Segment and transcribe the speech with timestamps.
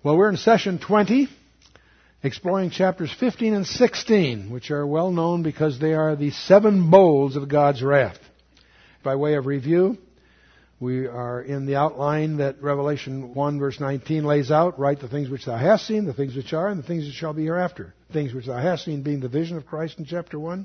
[0.00, 1.28] Well, we're in session 20,
[2.22, 7.34] exploring chapters 15 and 16, which are well known because they are the seven bowls
[7.34, 8.16] of God's wrath.
[9.02, 9.98] By way of review,
[10.78, 15.30] we are in the outline that Revelation 1 verse 19 lays out, write the things
[15.30, 17.92] which thou hast seen, the things which are, and the things which shall be hereafter.
[18.12, 20.64] Things which thou hast seen being the vision of Christ in chapter 1.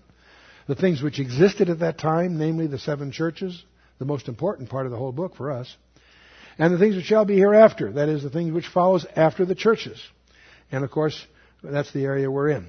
[0.68, 3.66] The things which existed at that time, namely the seven churches,
[3.98, 5.76] the most important part of the whole book for us
[6.58, 7.94] and the things which shall be hereafter.
[7.94, 10.02] That is, the things which follows after the churches.
[10.72, 11.26] And of course,
[11.64, 12.68] that's the area we're in.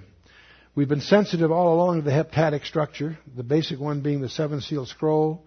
[0.75, 4.61] We've been sensitive all along to the heptadic structure, the basic one being the seven
[4.61, 5.47] seal scroll,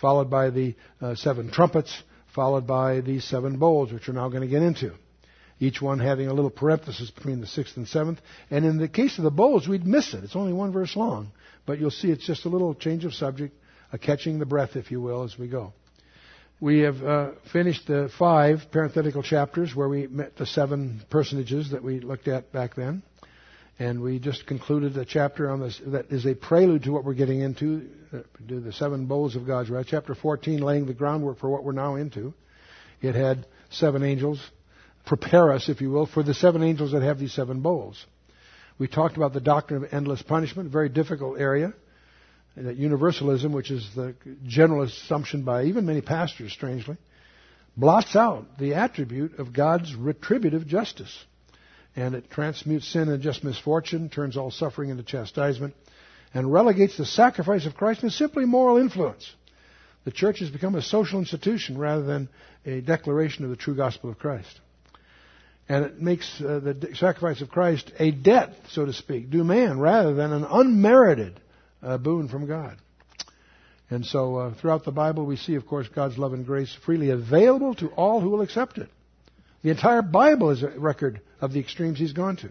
[0.00, 2.02] followed by the uh, seven trumpets,
[2.34, 4.92] followed by these seven bowls, which we're now going to get into.
[5.58, 8.20] Each one having a little parenthesis between the sixth and seventh.
[8.50, 10.22] And in the case of the bowls, we'd miss it.
[10.22, 11.32] It's only one verse long.
[11.64, 13.54] But you'll see it's just a little change of subject,
[13.90, 15.72] a catching the breath, if you will, as we go.
[16.58, 21.82] We have uh, finished the five parenthetical chapters where we met the seven personages that
[21.82, 23.02] we looked at back then.
[23.78, 27.12] And we just concluded a chapter on this that is a prelude to what we're
[27.12, 29.84] getting into, uh, the seven bowls of God's wrath.
[29.86, 32.32] Chapter 14 laying the groundwork for what we're now into.
[33.02, 34.40] It had seven angels.
[35.04, 38.02] Prepare us, if you will, for the seven angels that have these seven bowls.
[38.78, 41.74] We talked about the doctrine of endless punishment, a very difficult area
[42.56, 44.14] that universalism, which is the
[44.46, 46.96] general assumption by even many pastors, strangely,
[47.76, 51.24] blots out the attribute of God's retributive justice.
[51.94, 55.74] And it transmutes sin into just misfortune, turns all suffering into chastisement,
[56.34, 59.30] and relegates the sacrifice of Christ to simply moral influence.
[60.04, 62.28] The church has become a social institution rather than
[62.64, 64.60] a declaration of the true gospel of Christ.
[65.68, 69.80] And it makes uh, the sacrifice of Christ a debt, so to speak, due man,
[69.80, 71.40] rather than an unmerited
[71.82, 72.76] a boon from God.
[73.88, 77.10] And so uh, throughout the Bible, we see, of course, God's love and grace freely
[77.10, 78.88] available to all who will accept it.
[79.62, 82.50] The entire Bible is a record of the extremes He's gone to.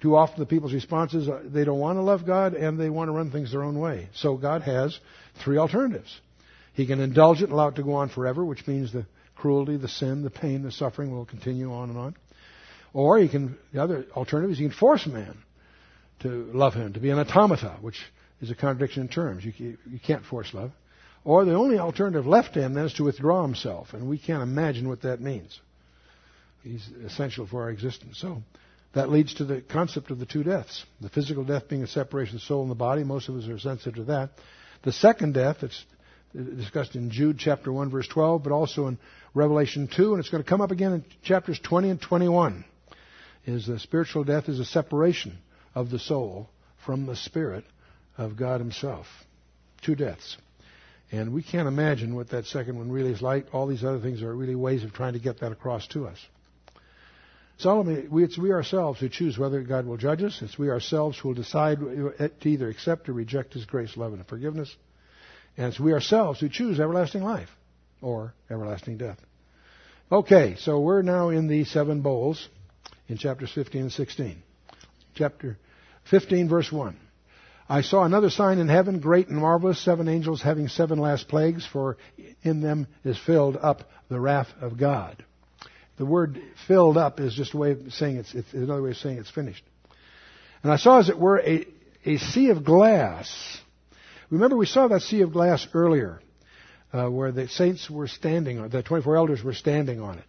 [0.00, 3.08] Too often, the people's responses are they don't want to love God and they want
[3.08, 4.08] to run things their own way.
[4.14, 4.98] So God has
[5.42, 6.20] three alternatives.
[6.74, 9.76] He can indulge it and allow it to go on forever, which means the cruelty,
[9.76, 12.14] the sin, the pain, the suffering will continue on and on.
[12.92, 15.36] Or he can, the other alternative is he can force man
[16.20, 17.98] to love him, to be an automata, which
[18.40, 19.44] is a contradiction in terms.
[19.44, 20.72] You, you can't force love.
[21.24, 24.42] Or the only alternative left to him then is to withdraw himself, and we can't
[24.42, 25.60] imagine what that means.
[26.62, 28.18] He's essential for our existence.
[28.18, 28.42] So
[28.94, 30.84] that leads to the concept of the two deaths.
[31.00, 33.04] The physical death being a separation of the soul and the body.
[33.04, 34.30] Most of us are sensitive to that.
[34.84, 35.84] The second death, it's
[36.34, 38.98] discussed in Jude chapter 1 verse 12, but also in
[39.34, 42.64] Revelation 2, and it's going to come up again in chapters 20 and 21,
[43.46, 45.38] is the spiritual death is a separation
[45.74, 46.48] of the soul
[46.84, 47.64] from the spirit
[48.18, 49.06] of God Himself.
[49.82, 50.36] Two deaths.
[51.10, 53.46] And we can't imagine what that second one really is like.
[53.54, 56.18] All these other things are really ways of trying to get that across to us.
[57.56, 60.40] Solomon, it's we ourselves who choose whether God will judge us.
[60.42, 64.26] It's we ourselves who will decide to either accept or reject His grace, love, and
[64.26, 64.74] forgiveness.
[65.56, 67.48] And it's we ourselves who choose everlasting life
[68.00, 69.18] or everlasting death.
[70.12, 72.48] Okay, so we're now in the seven bowls
[73.08, 74.42] in chapters 15 and 16.
[75.14, 75.58] Chapter
[76.10, 76.96] 15, verse 1.
[77.68, 81.66] I saw another sign in heaven, great and marvelous, seven angels having seven last plagues,
[81.66, 81.98] for
[82.42, 85.22] in them is filled up the wrath of God.
[85.98, 88.96] The word filled up is just a way of saying it's, it's another way of
[88.96, 89.64] saying it's finished.
[90.62, 91.66] And I saw as it were a,
[92.06, 93.58] a sea of glass.
[94.30, 96.20] Remember we saw that sea of glass earlier,
[96.92, 100.24] uh, where the saints were standing the 24 elders were standing on it.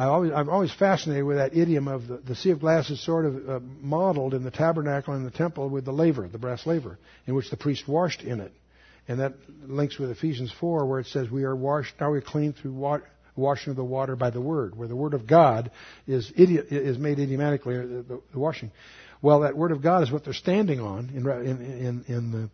[0.00, 3.04] I always, I'm always fascinated with that idiom of the, the sea of glass is
[3.04, 6.64] sort of uh, modeled in the tabernacle and the temple with the laver, the brass
[6.64, 8.50] laver, in which the priest washed in it.
[9.08, 9.34] And that
[9.66, 13.04] links with Ephesians 4 where it says we are washed, now we're clean through water,
[13.36, 15.70] washing of the water by the word, where the word of God
[16.06, 18.70] is, is made idiomatically, uh, the, the, washing.
[19.20, 22.50] Well, that word of God is what they're standing on in, in, in, in the,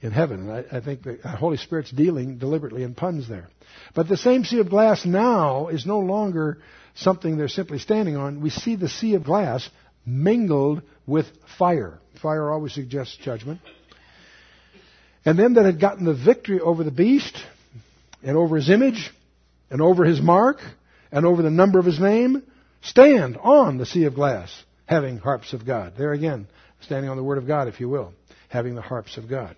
[0.00, 0.48] in heaven.
[0.48, 3.50] And I, I think the Holy Spirit's dealing deliberately in puns there.
[3.94, 6.62] But the same sea of glass now is no longer
[6.96, 9.68] something they're simply standing on, we see the sea of glass
[10.04, 11.26] mingled with
[11.58, 11.98] fire.
[12.20, 13.60] Fire always suggests judgment.
[15.24, 17.36] And them that had gotten the victory over the beast,
[18.22, 19.12] and over his image,
[19.70, 20.58] and over his mark,
[21.12, 22.42] and over the number of his name,
[22.82, 25.94] stand on the sea of glass, having harps of God.
[25.98, 26.46] There again,
[26.80, 28.12] standing on the word of God, if you will,
[28.48, 29.56] having the harps of God.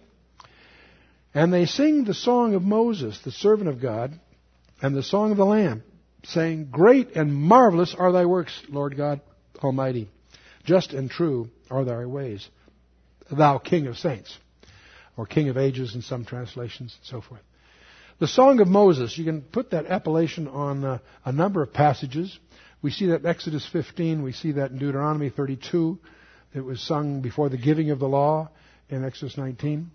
[1.34, 4.18] And they sing the song of Moses, the servant of God,
[4.80, 5.82] and the song of the Lamb,
[6.24, 9.20] saying, Great and marvelous are thy works, Lord God
[9.62, 10.08] Almighty.
[10.64, 12.46] Just and true are thy ways,
[13.30, 14.36] thou King of saints,
[15.16, 17.40] or King of ages in some translations, and so forth.
[18.18, 22.36] The Song of Moses, you can put that appellation on uh, a number of passages.
[22.82, 24.22] We see that in Exodus 15.
[24.22, 25.98] We see that in Deuteronomy 32.
[26.54, 28.50] It was sung before the giving of the law
[28.88, 29.90] in Exodus 19.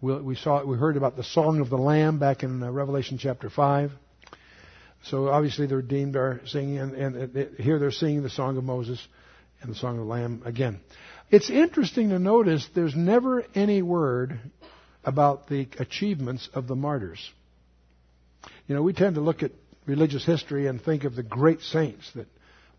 [0.00, 3.50] We, saw, we heard about the song of the Lamb back in uh, Revelation chapter
[3.50, 3.90] 5.
[5.04, 9.00] So obviously the redeemed are singing, and, and here they're singing the song of Moses
[9.60, 10.80] and the song of the Lamb again.
[11.30, 14.38] It's interesting to notice there's never any word
[15.04, 17.30] about the achievements of the martyrs.
[18.66, 19.52] You know, we tend to look at
[19.86, 22.26] religious history and think of the great saints that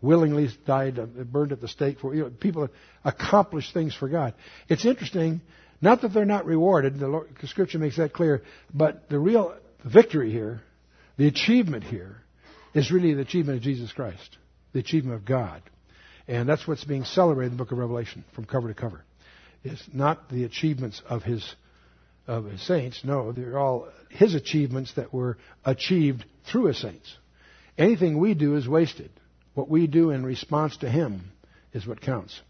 [0.00, 2.68] willingly died, uh, burned at the stake for you know, people
[3.04, 4.34] accomplish things for God.
[4.68, 5.40] It's interesting,
[5.80, 6.98] not that they're not rewarded.
[6.98, 10.62] The, Lord, the Scripture makes that clear, but the real victory here,
[11.20, 12.16] the achievement here,
[12.72, 14.38] is really the achievement of Jesus Christ,
[14.72, 15.60] the achievement of God,
[16.26, 19.04] and that's what's being celebrated in the Book of Revelation from cover to cover.
[19.62, 21.44] It's not the achievements of his
[22.26, 23.02] of his saints.
[23.04, 27.14] No, they're all his achievements that were achieved through his saints.
[27.76, 29.10] Anything we do is wasted.
[29.52, 31.32] What we do in response to him
[31.74, 32.40] is what counts.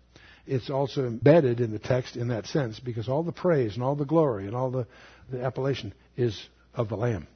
[0.46, 3.96] It's also embedded in the text in that sense because all the praise and all
[3.96, 4.86] the glory and all the,
[5.28, 6.40] the appellation is
[6.72, 7.26] of the Lamb.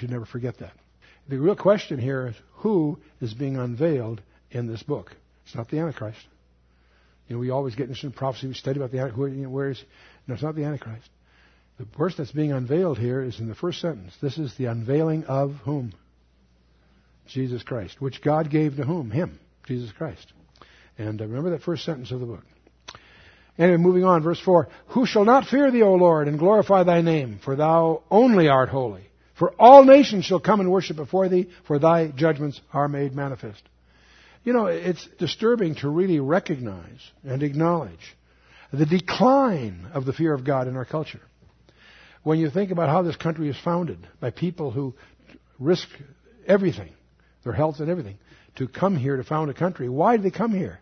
[0.00, 0.72] We should never forget that.
[1.28, 5.14] The real question here is who is being unveiled in this book?
[5.44, 6.18] It's not the Antichrist.
[7.28, 8.46] You know, we always get interested in prophecy.
[8.46, 9.36] We study about the Antichrist.
[9.36, 9.84] You know, where is?
[10.26, 11.06] No, it's not the Antichrist.
[11.78, 14.14] The verse that's being unveiled here is in the first sentence.
[14.22, 15.92] This is the unveiling of whom?
[17.26, 18.00] Jesus Christ.
[18.00, 19.10] Which God gave to whom?
[19.10, 20.32] Him, Jesus Christ.
[20.96, 22.44] And uh, remember that first sentence of the book.
[23.58, 24.66] Anyway, moving on, verse 4.
[24.88, 27.38] Who shall not fear thee, O Lord, and glorify thy name?
[27.44, 29.09] For thou only art holy.
[29.40, 33.62] For all nations shall come and worship before thee, for thy judgments are made manifest.
[34.44, 38.16] You know, it's disturbing to really recognize and acknowledge
[38.70, 41.22] the decline of the fear of God in our culture
[42.22, 44.94] when you think about how this country is founded by people who
[45.58, 45.88] risk
[46.46, 46.92] everything,
[47.42, 48.18] their health and everything,
[48.56, 50.80] to come here to found a country, why did they come here?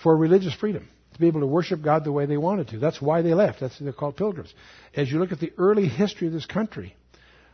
[0.00, 0.88] For religious freedom.
[1.14, 2.78] To be able to worship God the way they wanted to.
[2.78, 3.58] That's why they left.
[3.58, 4.54] That's they're called pilgrims.
[4.94, 6.94] As you look at the early history of this country,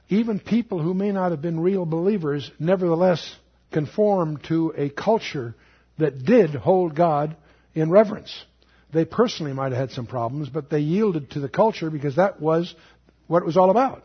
[0.09, 3.35] even people who may not have been real believers nevertheless
[3.73, 5.55] conformed to a culture
[5.99, 7.37] that did hold God
[7.75, 8.45] in reverence.
[8.93, 12.41] They personally might have had some problems, but they yielded to the culture because that
[12.41, 12.75] was
[13.27, 14.05] what it was all about.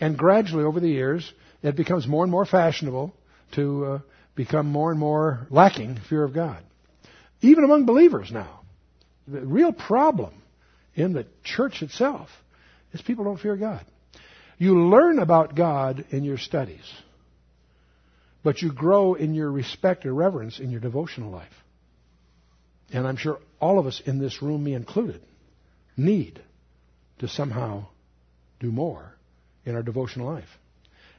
[0.00, 1.30] And gradually, over the years,
[1.62, 3.14] it becomes more and more fashionable
[3.52, 3.98] to uh,
[4.34, 6.62] become more and more lacking fear of God.
[7.40, 8.60] Even among believers now.
[9.28, 10.34] The real problem
[10.94, 12.28] in the church itself
[12.92, 13.84] is people don't fear God.
[14.58, 16.84] You learn about God in your studies,
[18.42, 21.52] but you grow in your respect or reverence in your devotional life.
[22.92, 25.20] And I'm sure all of us in this room, me included,
[25.96, 26.42] need
[27.18, 27.86] to somehow
[28.60, 29.16] do more
[29.64, 30.48] in our devotional life.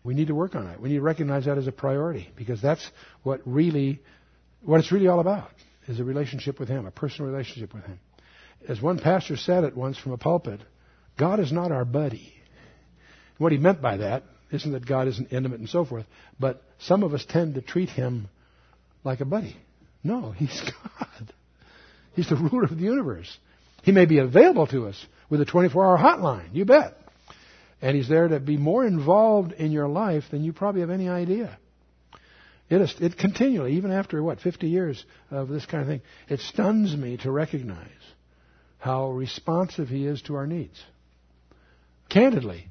[0.04, 0.80] We need to work on it.
[0.80, 2.90] We need to recognize that as a priority because that's
[3.24, 4.02] what really,
[4.62, 5.50] what it's really all about
[5.88, 8.00] is a relationship with Him, a personal relationship with Him.
[8.68, 10.62] As one pastor said it once from a pulpit,
[11.18, 12.34] God is not our buddy.
[13.38, 16.06] What he meant by that isn't that God isn't intimate and so forth,
[16.40, 18.30] but some of us tend to treat Him
[19.04, 19.56] like a buddy.
[20.04, 21.34] No, He's God.
[22.14, 23.38] He's the ruler of the universe.
[23.84, 26.50] He may be available to us with a 24 hour hotline.
[26.54, 26.98] You bet.
[27.82, 31.10] And He's there to be more involved in your life than you probably have any
[31.10, 31.58] idea.
[32.70, 36.42] It, is, it continually, even after what, 50 years of this kind of thing, it
[36.42, 37.88] stuns me to recognize
[38.80, 40.84] how responsive He is to our needs.
[42.10, 42.68] Candidly,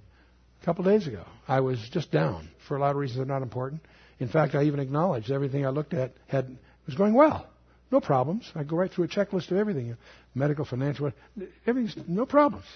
[0.66, 3.42] couple days ago, I was just down for a lot of reasons that are not
[3.42, 3.82] important.
[4.18, 7.46] In fact, I even acknowledged everything I looked at had was going well.
[7.92, 8.50] No problems.
[8.52, 9.96] I go right through a checklist of everything
[10.34, 11.12] medical, financial,
[11.68, 12.66] everything's no problems.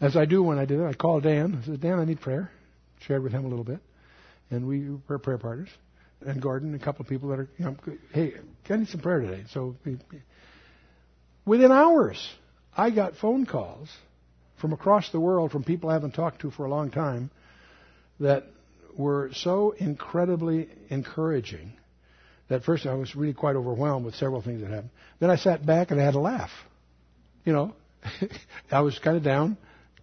[0.00, 1.60] As I do when I did it, I called Dan.
[1.60, 2.52] I said, Dan, I need prayer.
[3.00, 3.80] Shared with him a little bit.
[4.50, 5.70] And we were prayer partners.
[6.20, 7.76] And Gordon, a couple of people that are, you know,
[8.12, 8.34] hey,
[8.64, 9.44] can I need some prayer today.
[9.52, 9.74] So
[11.44, 12.24] within hours,
[12.76, 13.88] I got phone calls
[14.64, 17.30] from across the world from people I haven't talked to for a long time
[18.18, 18.44] that
[18.96, 21.74] were so incredibly encouraging
[22.48, 24.88] that first I was really quite overwhelmed with several things that happened.
[25.20, 26.48] Then I sat back and I had a laugh.
[27.44, 27.74] You know,
[28.70, 29.58] I was kind of down.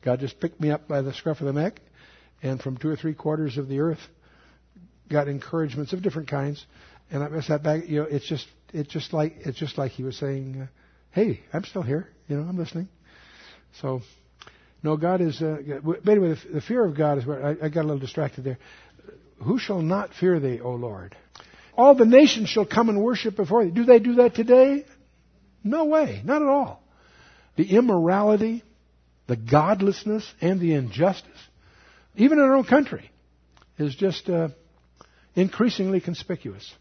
[0.05, 1.81] God just picked me up by the scruff of the neck,
[2.43, 4.01] and from two or three quarters of the earth,
[5.09, 6.63] got encouragements of different kinds.
[7.09, 7.87] And I sat back.
[7.87, 10.69] You know, it's just it's just like it's just like He was saying,
[11.09, 12.09] "Hey, I'm still here.
[12.27, 12.89] You know, I'm listening."
[13.79, 14.01] So,
[14.83, 15.41] no, God is.
[15.41, 15.57] Uh,
[16.07, 18.57] anyway, the, the fear of God is where I, I got a little distracted there.
[19.43, 21.15] Who shall not fear Thee, O Lord?
[21.75, 23.71] All the nations shall come and worship before Thee.
[23.71, 24.85] Do they do that today?
[25.63, 26.81] No way, not at all.
[27.55, 28.63] The immorality,
[29.27, 31.29] the godlessness and the injustice,
[32.15, 33.11] even in our own country,
[33.77, 34.49] is just uh,
[35.35, 36.71] increasingly conspicuous.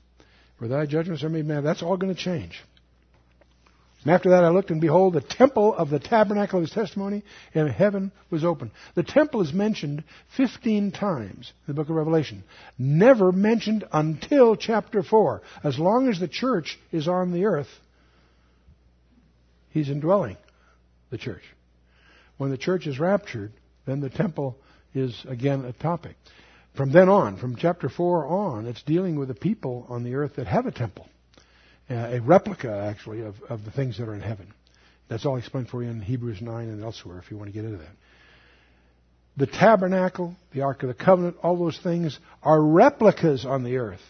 [0.58, 1.64] For thy judgments are made mad.
[1.64, 2.60] That's all going to change.
[4.02, 7.22] And after that I looked, and behold, the temple of the tabernacle of his testimony
[7.52, 8.70] in heaven was open.
[8.94, 10.04] The temple is mentioned
[10.38, 12.44] 15 times in the book of Revelation.
[12.78, 15.42] Never mentioned until chapter 4.
[15.62, 17.68] As long as the church is on the earth,
[19.68, 20.38] he's indwelling
[21.10, 21.42] the church.
[22.38, 23.52] When the church is raptured,
[23.84, 24.56] then the temple
[24.94, 26.16] is again a topic.
[26.74, 30.36] From then on, from chapter 4 on, it's dealing with the people on the earth
[30.36, 31.09] that have a temple
[31.90, 34.46] Uh, a replica, actually, of, of the things that are in heaven.
[35.08, 37.64] That's all explained for you in Hebrews 9 and elsewhere if you want to get
[37.64, 37.96] into that.
[39.36, 44.02] The tabernacle, the Ark of the Covenant, all those things are replicas on the earth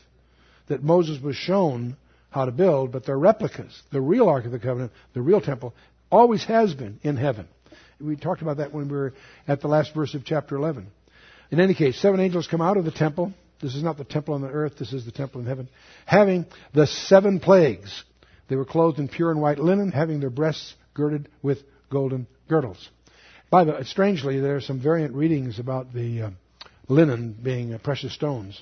[0.68, 1.96] that Moses was shown
[2.28, 3.82] how to build, but they're replicas.
[3.92, 5.72] The real Ark of the Covenant, the real temple,
[6.12, 7.48] always has been in heaven.
[7.98, 9.14] We talked about that when we were
[9.48, 10.86] at the last verse of chapter 11.
[11.50, 14.34] In any case, seven angels come out of the temple this is not the temple
[14.34, 15.68] on the earth, this is the temple in heaven.
[16.06, 18.04] Having the seven plagues.
[18.48, 21.58] They were clothed in pure and white linen, having their breasts girded with
[21.90, 22.88] golden girdles.
[23.50, 26.30] By the strangely, there are some variant readings about the uh,
[26.88, 28.60] linen being uh, precious stones.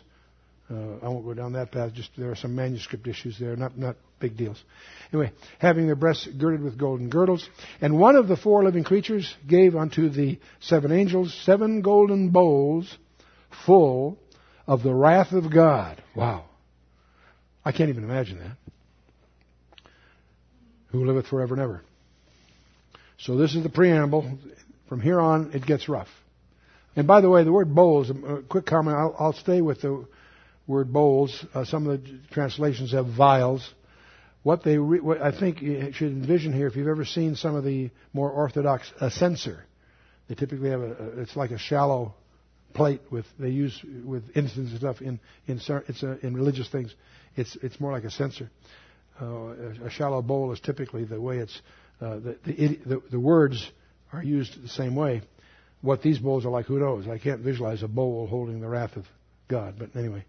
[0.71, 1.95] Uh, I won't go down that path.
[1.95, 4.63] Just there are some manuscript issues there, not not big deals.
[5.13, 7.49] Anyway, having their breasts girded with golden girdles,
[7.81, 12.99] and one of the four living creatures gave unto the seven angels seven golden bowls
[13.65, 14.19] full
[14.69, 16.01] of the wrath of God.
[16.15, 16.45] Wow.
[17.65, 19.83] I can't even imagine that.
[20.89, 21.83] Who liveth forever and ever.
[23.19, 24.39] So this is the preamble.
[24.89, 26.09] From here on, it gets rough.
[26.95, 30.07] And by the way, the word bowls, a quick comment, I'll, I'll stay with the
[30.67, 31.45] word bowls.
[31.55, 33.69] Uh, some of the translations have vials.
[34.43, 37.55] What they, re- what I think you should envision here, if you've ever seen some
[37.55, 39.65] of the more orthodox, a censer.
[40.29, 42.15] They typically have a, it's like a shallow
[42.75, 46.95] plate with they use with incense and stuff in in it's a, in religious things.
[47.37, 48.51] It's it's more like a censer.
[49.21, 51.61] Uh, a, a, shallow bowl is typically the way it's
[52.01, 53.71] uh, the, the, the the words
[54.13, 55.23] are used the same way.
[55.81, 57.07] What these bowls are like, who knows?
[57.09, 59.07] I can't visualize a bowl holding the wrath of
[59.49, 59.75] God.
[59.79, 60.25] But anyway,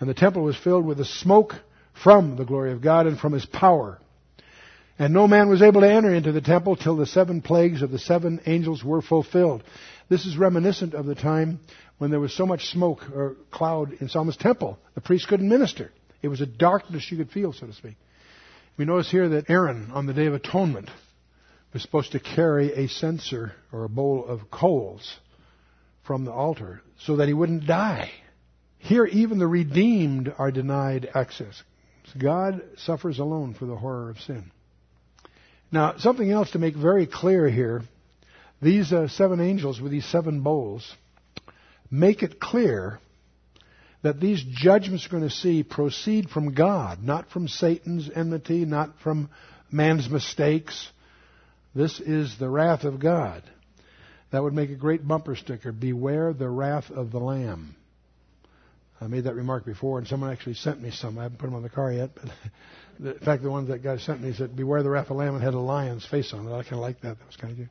[0.00, 1.54] and the temple was filled with the smoke
[2.02, 3.98] from the glory of God and from His power.
[4.98, 7.90] And no man was able to enter into the temple till the seven plagues of
[7.90, 9.62] the seven angels were fulfilled.
[10.12, 11.58] This is reminiscent of the time
[11.96, 14.78] when there was so much smoke or cloud in Solomon's temple.
[14.94, 15.90] The priest couldn't minister.
[16.20, 17.96] It was a darkness you could feel, so to speak.
[18.76, 20.90] We notice here that Aaron, on the Day of Atonement,
[21.72, 25.18] was supposed to carry a censer or a bowl of coals
[26.02, 28.10] from the altar so that he wouldn't die.
[28.76, 31.62] Here, even the redeemed are denied access.
[32.18, 34.50] God suffers alone for the horror of sin.
[35.70, 37.84] Now, something else to make very clear here
[38.62, 40.90] these uh, seven angels with these seven bowls
[41.90, 43.00] make it clear
[44.02, 48.98] that these judgments we're going to see proceed from God, not from Satan's enmity, not
[49.02, 49.30] from
[49.70, 50.88] man's mistakes.
[51.74, 53.42] This is the wrath of God.
[54.30, 55.72] That would make a great bumper sticker.
[55.72, 57.76] Beware the wrath of the Lamb.
[59.00, 61.18] I made that remark before, and someone actually sent me some.
[61.18, 62.24] I haven't put them on the car yet, but
[63.14, 65.34] in fact, the one that guy sent me said, "Beware the wrath of the Lamb,"
[65.34, 66.52] and had a lion's face on it.
[66.52, 67.18] I kind of like that.
[67.18, 67.68] That was kind of good.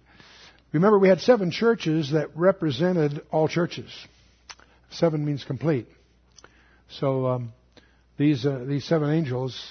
[0.71, 3.89] Remember, we had seven churches that represented all churches.
[4.91, 5.87] Seven means complete.
[6.89, 7.53] So um,
[8.17, 9.61] these uh, these seven angels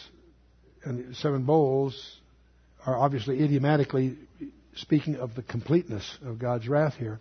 [0.85, 2.16] and seven bowls
[2.87, 4.16] are obviously idiomatically
[4.76, 7.21] speaking of the completeness of God's wrath here.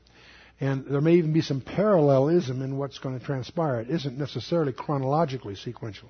[0.62, 3.80] And there may even be some parallelism in what's going to transpire.
[3.80, 6.10] It isn't necessarily chronologically sequential.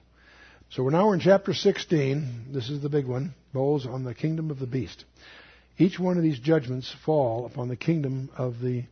[0.72, 2.48] So we're now in chapter 16.
[2.52, 3.34] This is the big one.
[3.54, 5.06] Bowls on the kingdom of the beast.
[5.80, 8.84] Each one of these judgments fall upon the kingdom of the,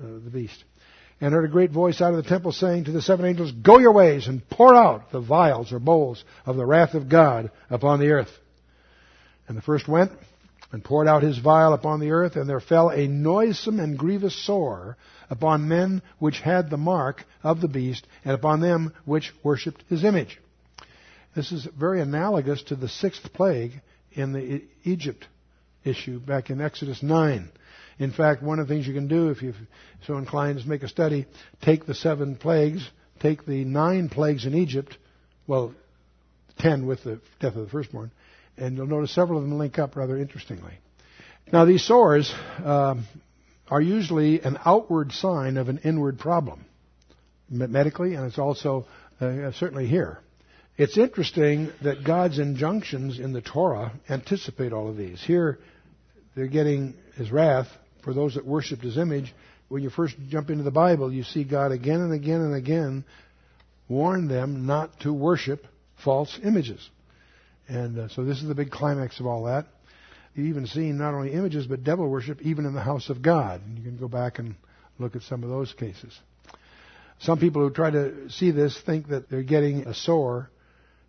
[0.00, 0.64] uh, the beast.
[1.20, 3.78] And heard a great voice out of the temple saying to the seven angels, Go
[3.78, 8.00] your ways and pour out the vials or bowls of the wrath of God upon
[8.00, 8.30] the earth.
[9.46, 10.10] And the first went
[10.72, 14.34] and poured out his vial upon the earth, and there fell a noisome and grievous
[14.44, 14.96] sore
[15.30, 20.02] upon men which had the mark of the beast, and upon them which worshipped his
[20.02, 20.40] image.
[21.36, 23.80] This is very analogous to the sixth plague
[24.12, 25.28] in the Egypt
[25.86, 27.50] issue back in Exodus 9.
[27.98, 29.54] In fact, one of the things you can do if you're
[30.06, 31.26] so inclined is make a study,
[31.62, 32.86] take the seven plagues,
[33.20, 34.98] take the nine plagues in Egypt,
[35.46, 35.74] well,
[36.58, 38.10] ten with the death of the firstborn,
[38.56, 40.74] and you'll notice several of them link up rather interestingly.
[41.52, 42.32] Now, these sores
[42.64, 43.06] um,
[43.68, 46.64] are usually an outward sign of an inward problem,
[47.48, 48.86] medically, and it's also
[49.20, 50.20] uh, certainly here.
[50.76, 55.22] It's interesting that God's injunctions in the Torah anticipate all of these.
[55.22, 55.58] Here,
[56.36, 57.66] they're getting his wrath
[58.04, 59.34] for those that worshiped his image.
[59.68, 63.04] When you first jump into the Bible, you see God again and again and again
[63.88, 65.66] warn them not to worship
[66.04, 66.88] false images.
[67.66, 69.66] And uh, so this is the big climax of all that.
[70.34, 73.62] You've even seen not only images but devil worship even in the house of God.
[73.66, 74.54] And you can go back and
[74.98, 76.16] look at some of those cases.
[77.18, 80.50] Some people who try to see this think that they're getting a sore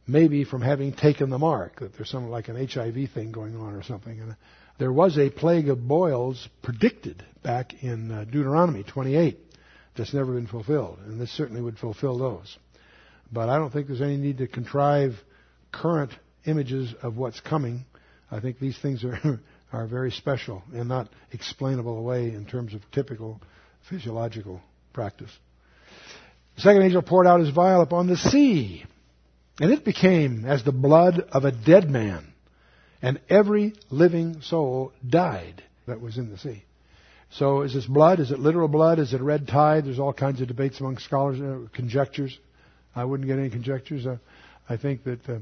[0.07, 3.74] maybe from having taken the mark, that there's something like an HIV thing going on
[3.74, 4.17] or something.
[4.19, 4.38] And
[4.77, 9.38] there was a plague of boils predicted back in uh, Deuteronomy 28
[9.96, 12.57] that's never been fulfilled, and this certainly would fulfill those.
[13.31, 15.13] But I don't think there's any need to contrive
[15.72, 16.12] current
[16.46, 17.86] images of what's coming.
[18.31, 19.39] I think these things are
[19.74, 23.41] are very special and not explainable away in terms of typical
[23.89, 24.62] physiological
[24.93, 25.31] practice.
[26.55, 28.86] The second angel poured out his vial upon the sea,
[29.60, 32.34] and it became as the blood of a dead man,
[33.01, 36.63] and every living soul died that was in the sea.
[37.31, 38.19] So is this blood?
[38.19, 38.99] Is it literal blood?
[38.99, 39.85] Is it red tide?
[39.85, 42.37] There's all kinds of debates among scholars, uh, conjectures.
[42.95, 44.05] I wouldn't get any conjectures.
[44.05, 44.17] Uh,
[44.69, 45.39] I think that uh,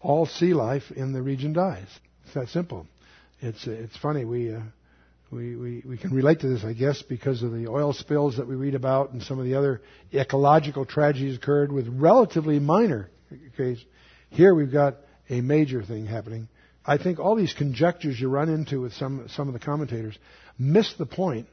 [0.00, 1.88] all sea life in the region dies.
[2.24, 2.86] It's that simple.
[3.40, 4.54] It's it's funny we.
[4.54, 4.60] Uh,
[5.30, 8.48] we, we, we can relate to this, I guess, because of the oil spills that
[8.48, 13.10] we read about and some of the other ecological tragedies occurred with relatively minor
[13.54, 13.84] cases.
[14.30, 14.96] Here we've got
[15.28, 16.48] a major thing happening.
[16.84, 20.18] I think all these conjectures you run into with some, some of the commentators
[20.58, 21.46] miss the point.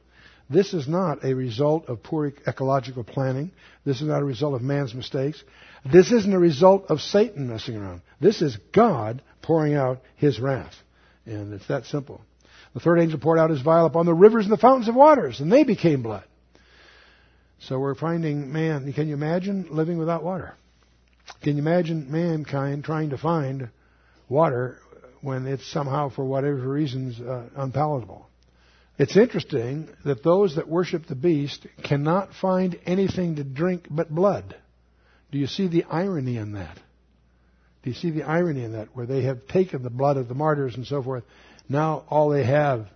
[0.49, 3.51] This is not a result of poor ecological planning.
[3.83, 5.43] This is not a result of man's mistakes.
[5.91, 8.01] This isn't a result of Satan messing around.
[8.21, 10.73] This is God pouring out his wrath.
[11.25, 12.21] And it's that simple.
[12.73, 15.39] The third angel poured out his vial upon the rivers and the fountains of waters,
[15.39, 16.25] and they became blood.
[17.59, 20.55] So we're finding man, can you imagine living without water?
[21.41, 23.69] Can you imagine mankind trying to find
[24.29, 24.79] water
[25.21, 28.27] when it's somehow, for whatever reasons, uh, unpalatable?
[28.97, 34.55] It's interesting that those that worship the beast cannot find anything to drink but blood.
[35.31, 36.77] Do you see the irony in that?
[37.83, 40.33] Do you see the irony in that, where they have taken the blood of the
[40.33, 41.23] martyrs and so forth?
[41.67, 42.87] Now all they have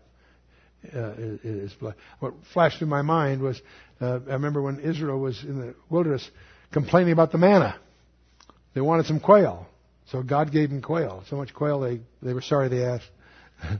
[0.96, 1.12] uh,
[1.44, 1.96] is blood.
[2.20, 3.62] What flashed through my mind was
[4.00, 6.28] uh, I remember when Israel was in the wilderness
[6.72, 7.78] complaining about the manna.
[8.74, 9.68] They wanted some quail,
[10.12, 11.24] so God gave them quail.
[11.30, 13.10] So much quail they they were sorry they asked.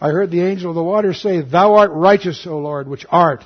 [0.00, 3.42] I heard the angel of the waters say, Thou art righteous, O Lord, which art,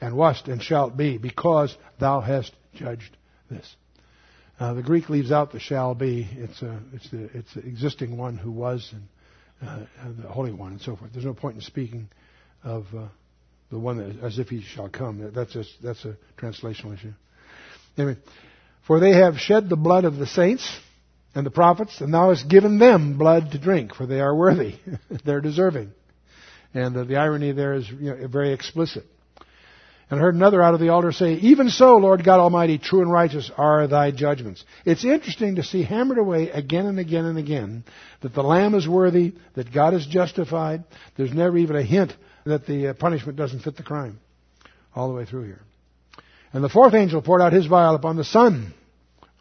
[0.00, 3.16] and wast, and shalt be, because thou hast judged
[3.50, 3.76] this.
[4.60, 6.28] Uh, the Greek leaves out the shall be.
[6.36, 9.08] It's, a, it's, the, it's the existing one who was and
[9.68, 9.80] uh,
[10.22, 11.12] the Holy One and so forth.
[11.12, 12.08] There's no point in speaking
[12.62, 13.08] of uh,
[13.70, 15.32] the one that, as if he shall come.
[15.34, 17.12] That's a, that's a translational issue.
[17.96, 18.16] Anyway,
[18.88, 20.66] for they have shed the blood of the saints
[21.34, 24.76] and the prophets, and thou hast given them blood to drink, for they are worthy.
[25.24, 25.92] They're deserving.
[26.72, 29.04] And uh, the irony there is you know, very explicit.
[30.10, 33.02] And I heard another out of the altar say, Even so, Lord God Almighty, true
[33.02, 34.64] and righteous are thy judgments.
[34.86, 37.84] It's interesting to see hammered away again and again and again
[38.22, 40.84] that the Lamb is worthy, that God is justified.
[41.18, 42.14] There's never even a hint
[42.46, 44.18] that the uh, punishment doesn't fit the crime.
[44.94, 45.60] All the way through here.
[46.54, 48.72] And the fourth angel poured out his vial upon the sun.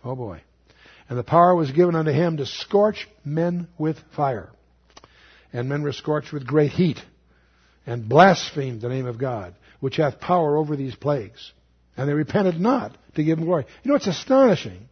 [0.08, 0.41] Oh boy.
[1.10, 4.50] And the power was given unto him to scorch men with fire.
[5.54, 7.00] And men were scorched with great heat,
[7.86, 11.54] and blasphemed the name of God, which hath power over these plagues.
[11.96, 13.65] And they repented not to give him glory.
[13.84, 14.89] You know what's astonishing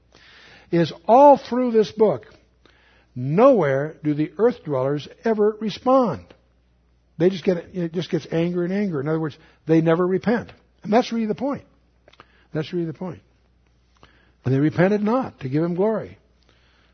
[0.72, 2.26] is all through this book,
[3.14, 6.26] nowhere do the earth dwellers ever respond.
[7.18, 9.00] They just get it just gets anger and anger.
[9.00, 10.52] In other words, they never repent.
[10.84, 11.66] And that's really the point.
[12.54, 13.22] That's really the point.
[14.46, 16.18] And they repented not to give him glory.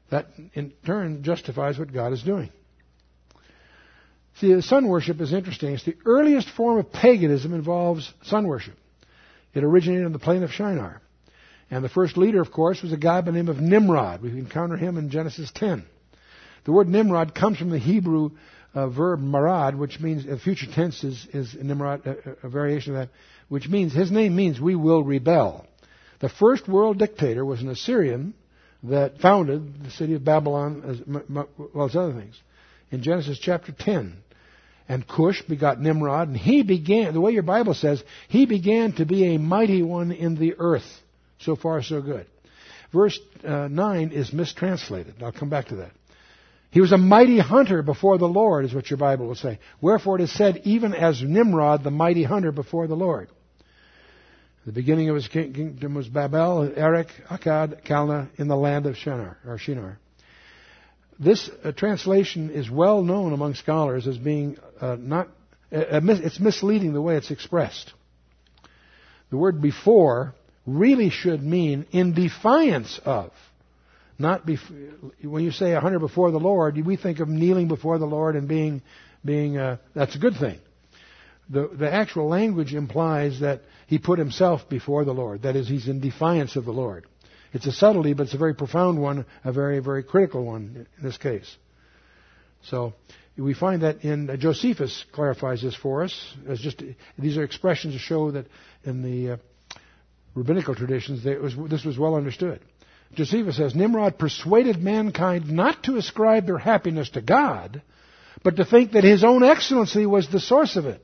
[0.10, 2.50] That in turn justifies what God is doing.
[4.38, 5.74] See, sun worship is interesting.
[5.74, 8.76] It's the earliest form of paganism involves sun worship.
[9.54, 11.02] It originated on the plain of Shinar.
[11.70, 14.22] And the first leader, of course, was a guy by the name of Nimrod.
[14.22, 15.86] We encounter him in Genesis 10.
[16.64, 18.32] The word Nimrod comes from the Hebrew
[18.74, 23.02] uh, verb marad, which means, uh, future tense is, is Nimrod, uh, a variation of
[23.02, 23.14] that,
[23.50, 25.66] which means, his name means we will rebel.
[26.22, 28.36] The first world dictator was an Assyrian
[28.84, 31.24] that founded the city of Babylon, as
[31.74, 32.40] well as other things,
[32.92, 34.18] in Genesis chapter 10.
[34.88, 39.06] And Cush begot Nimrod, and he began, the way your Bible says, he began to
[39.06, 40.88] be a mighty one in the earth.
[41.40, 42.28] So far, so good.
[42.94, 45.16] Verse uh, 9 is mistranslated.
[45.24, 45.92] I'll come back to that.
[46.72, 49.60] He was a mighty hunter before the Lord, is what your Bible will say.
[49.82, 53.30] Wherefore it is said, even as Nimrod, the mighty hunter before the Lord.
[54.66, 59.38] The beginning of his kingdom was Babel, Erech, Akkad, Calneh in the land of Shinar,
[59.46, 59.98] or Shinar.
[61.20, 65.28] This uh, translation is well known among scholars as being uh, not,
[65.72, 67.92] uh, it's misleading the way it's expressed.
[69.32, 70.36] The word before
[70.68, 73.32] really should mean in defiance of.
[74.20, 77.98] Not bef- when you say a hunter before the Lord, we think of kneeling before
[77.98, 78.84] the Lord and being,
[79.26, 80.60] being uh, that's a good thing.
[81.52, 85.42] The, the actual language implies that he put himself before the Lord.
[85.42, 87.06] That is, he's in defiance of the Lord.
[87.52, 91.04] It's a subtlety, but it's a very profound one, a very, very critical one in
[91.04, 91.58] this case.
[92.64, 92.94] So,
[93.38, 96.84] we find that in uh, Josephus clarifies this for us as just
[97.18, 98.46] these are expressions to show that
[98.84, 99.38] in the uh,
[100.36, 102.62] rabbinical traditions was, this was well understood.
[103.14, 107.82] Josephus says Nimrod persuaded mankind not to ascribe their happiness to God,
[108.44, 111.04] but to think that his own excellency was the source of it.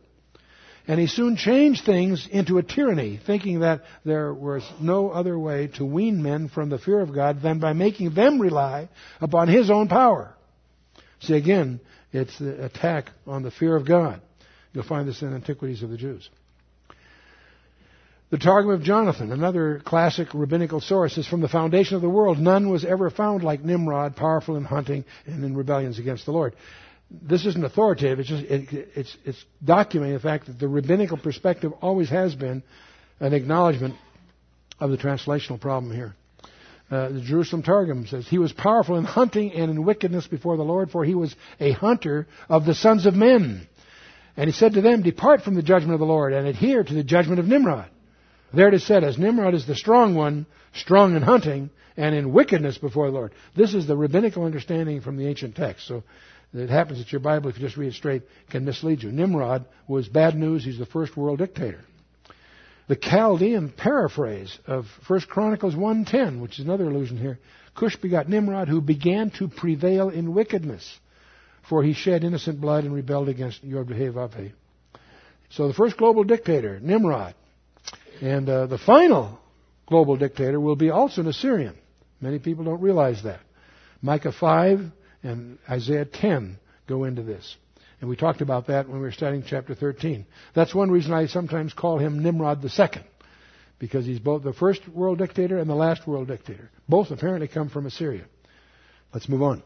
[0.88, 5.68] And he soon changed things into a tyranny, thinking that there was no other way
[5.76, 8.88] to wean men from the fear of God than by making them rely
[9.20, 10.34] upon his own power.
[11.20, 11.82] See, again,
[12.14, 14.22] it's the attack on the fear of God.
[14.72, 16.30] You'll find this in Antiquities of the Jews.
[18.30, 22.38] The Targum of Jonathan, another classic rabbinical source, is from the foundation of the world.
[22.38, 26.54] None was ever found like Nimrod, powerful in hunting and in rebellions against the Lord.
[27.10, 28.20] This isn't authoritative.
[28.20, 32.64] It's just it, it's it's documenting the fact that the rabbinical perspective always has been
[33.20, 33.96] an acknowledgement
[34.80, 36.16] of the translational problem here.
[36.90, 40.64] Uh, the Jerusalem Targum says, He was powerful in hunting and in wickedness before the
[40.64, 43.68] Lord, for he was a hunter of the sons of men.
[44.38, 46.94] And he said to them, Depart from the judgment of the Lord and adhere to
[46.94, 47.90] the judgment of Nimrod.
[48.54, 52.32] There it is said, as Nimrod is the strong one, strong in hunting and in
[52.32, 53.34] wickedness before the Lord.
[53.56, 55.88] This is the rabbinical understanding from the ancient text.
[55.88, 56.04] So
[56.54, 59.12] it happens that your Bible, if you just read it straight, can mislead you.
[59.12, 60.64] Nimrod was bad news.
[60.64, 61.84] He's the first world dictator
[62.88, 67.38] the Chaldean paraphrase of 1 Chronicles 1.10, which is another allusion here.
[67.76, 71.00] Cush begot Nimrod, who began to prevail in wickedness,
[71.70, 74.50] for he shed innocent blood and rebelled against Yod-Heh-Vav-Heh.
[75.50, 77.36] So the first global dictator, Nimrod.
[78.22, 79.40] And uh, the final
[79.86, 81.76] global dictator will be also an Assyrian.
[82.20, 83.42] Many people don't realize that.
[84.02, 84.80] Micah 5
[85.24, 87.56] and Isaiah 10 go into this.
[88.00, 90.26] And we talked about that when we were studying chapter 13.
[90.54, 93.04] That's one reason I sometimes call him Nimrod II,
[93.80, 96.70] because he's both the first world dictator and the last world dictator.
[96.88, 98.26] Both apparently come from Assyria.
[99.14, 99.64] Let's move on.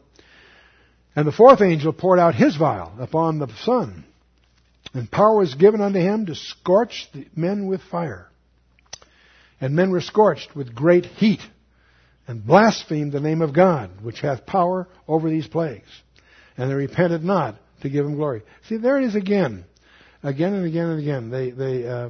[1.16, 4.06] And the fourth angel poured out his vial upon the sun,
[4.94, 8.30] and power was given unto him to scorch the men with fire.
[9.60, 11.42] And men were scorched with great heat,
[12.28, 15.90] and blasphemed the name of God, which hath power over these plagues.
[16.58, 18.44] And they repented not to give him glory.
[18.68, 19.66] See, there it is again,
[20.24, 21.30] again and again and again.
[21.30, 22.10] They, they, uh,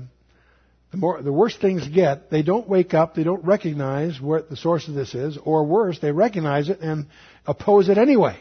[0.92, 4.58] the more, the worse things get, they don't wake up, they don't recognize what the
[4.58, 7.08] source of this is, or worse, they recognize it and
[7.48, 8.38] oppose it anyway.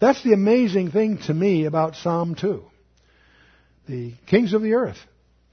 [0.00, 2.64] That's the amazing thing to me about Psalm 2.
[3.88, 4.96] The kings of the earth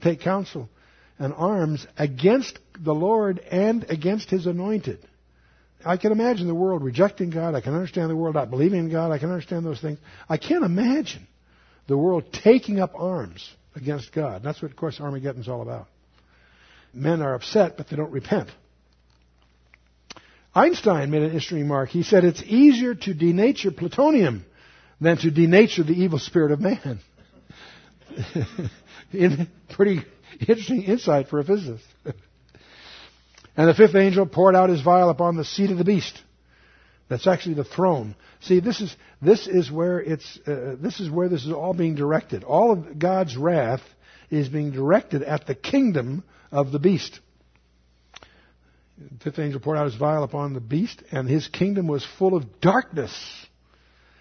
[0.02, 0.70] take counsel
[1.18, 5.06] and arms against the Lord and against his anointed.
[5.84, 7.54] I can imagine the world rejecting God.
[7.54, 9.10] I can understand the world not believing in God.
[9.10, 9.98] I can understand those things.
[10.28, 11.26] I can't imagine
[11.86, 14.42] the world taking up arms against God.
[14.42, 15.88] That's what, of course, Armageddon's all about.
[16.94, 18.50] Men are upset, but they don't repent.
[20.54, 21.88] Einstein made an interesting remark.
[21.88, 24.44] He said it's easier to denature plutonium
[25.00, 27.00] than to denature the evil spirit of man.
[29.70, 30.02] Pretty
[30.40, 31.84] interesting insight for a physicist.
[33.56, 36.18] And the fifth angel poured out his vial upon the seat of the beast.
[37.08, 38.14] That's actually the throne.
[38.40, 41.94] See, this is this is where it's uh, this is where this is all being
[41.94, 42.42] directed.
[42.44, 43.82] All of God's wrath
[44.30, 47.20] is being directed at the kingdom of the beast.
[48.96, 52.34] The fifth angel poured out his vial upon the beast, and his kingdom was full
[52.34, 53.12] of darkness,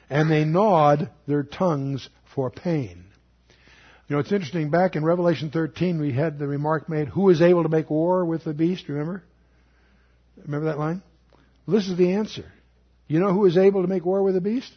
[0.10, 3.06] and they gnawed their tongues for pain.
[4.12, 4.70] You know, it's interesting.
[4.70, 8.26] Back in Revelation 13, we had the remark made, Who is able to make war
[8.26, 8.90] with the beast?
[8.90, 9.24] Remember?
[10.44, 11.02] Remember that line?
[11.66, 12.44] Well, this is the answer.
[13.08, 14.70] You know who is able to make war with the beast?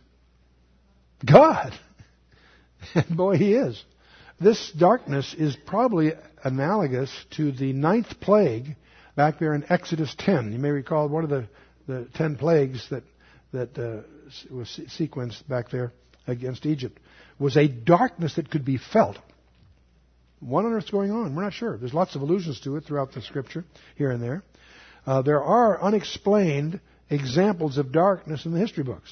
[1.27, 1.77] God.
[2.95, 3.83] And boy, he is.
[4.39, 6.13] This darkness is probably
[6.45, 8.77] analogous to the ninth plague
[9.17, 10.53] back there in Exodus 10.
[10.53, 11.49] You may recall one of the,
[11.89, 13.03] the ten plagues that,
[13.53, 14.03] that uh,
[14.55, 15.93] was sequenced back there
[16.29, 17.01] against Egypt
[17.39, 19.19] was a darkness that could be felt.
[20.41, 21.35] What on earth's going on?
[21.35, 21.77] We're not sure.
[21.79, 23.65] There's lots of allusions to it throughout the scripture,
[23.97, 24.43] here and there.
[25.07, 29.11] Uh, there are unexplained examples of darkness in the history books.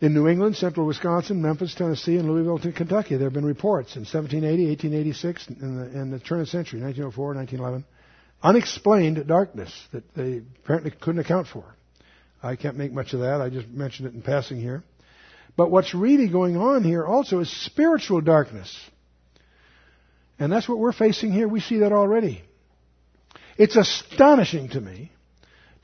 [0.00, 4.02] In New England, central Wisconsin, Memphis, Tennessee, and Louisville, Kentucky, there have been reports in
[4.02, 7.84] 1780, 1886, in the, in the turn of the century, 1904, 1911,
[8.42, 11.64] unexplained darkness that they apparently couldn't account for.
[12.42, 13.42] I can't make much of that.
[13.42, 14.82] I just mentioned it in passing here.
[15.60, 18.74] But what's really going on here also is spiritual darkness.
[20.38, 21.46] And that's what we're facing here.
[21.48, 22.42] We see that already.
[23.58, 25.12] It's astonishing to me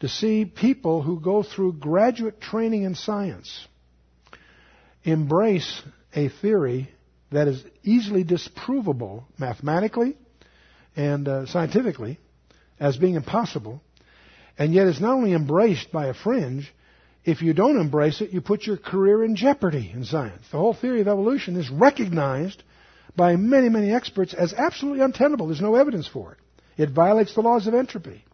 [0.00, 3.68] to see people who go through graduate training in science
[5.04, 5.82] embrace
[6.14, 6.90] a theory
[7.30, 10.16] that is easily disprovable mathematically
[10.96, 12.18] and uh, scientifically
[12.80, 13.82] as being impossible,
[14.56, 16.72] and yet is not only embraced by a fringe,
[17.26, 20.44] if you don't embrace it, you put your career in jeopardy in science.
[20.52, 22.62] The whole theory of evolution is recognized
[23.16, 25.48] by many, many experts as absolutely untenable.
[25.48, 26.38] There's no evidence for it.
[26.80, 28.24] It violates the laws of entropy.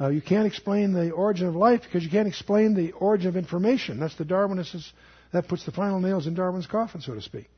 [0.00, 3.36] Uh, you can't explain the origin of life because you can't explain the origin of
[3.36, 4.00] information.
[4.00, 4.90] That's the Darwinists.
[5.32, 7.48] That puts the final nails in Darwin's coffin, so to speak.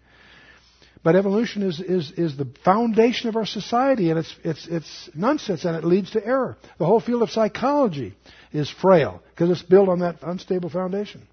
[1.03, 5.65] But evolution is, is, is the foundation of our society, and it's, it's, it's nonsense,
[5.65, 6.59] and it leads to error.
[6.79, 8.15] The whole field of psychology
[8.53, 11.27] is frail because it's built on that unstable foundation.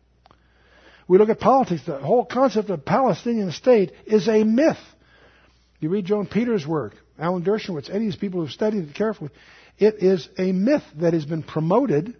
[1.08, 4.78] We look at politics, the whole concept of Palestinian state is a myth.
[5.80, 9.32] You read Joan Peters' work, Alan Dershowitz, any of these people who've studied it carefully.
[9.78, 12.16] It is a myth that has been promoted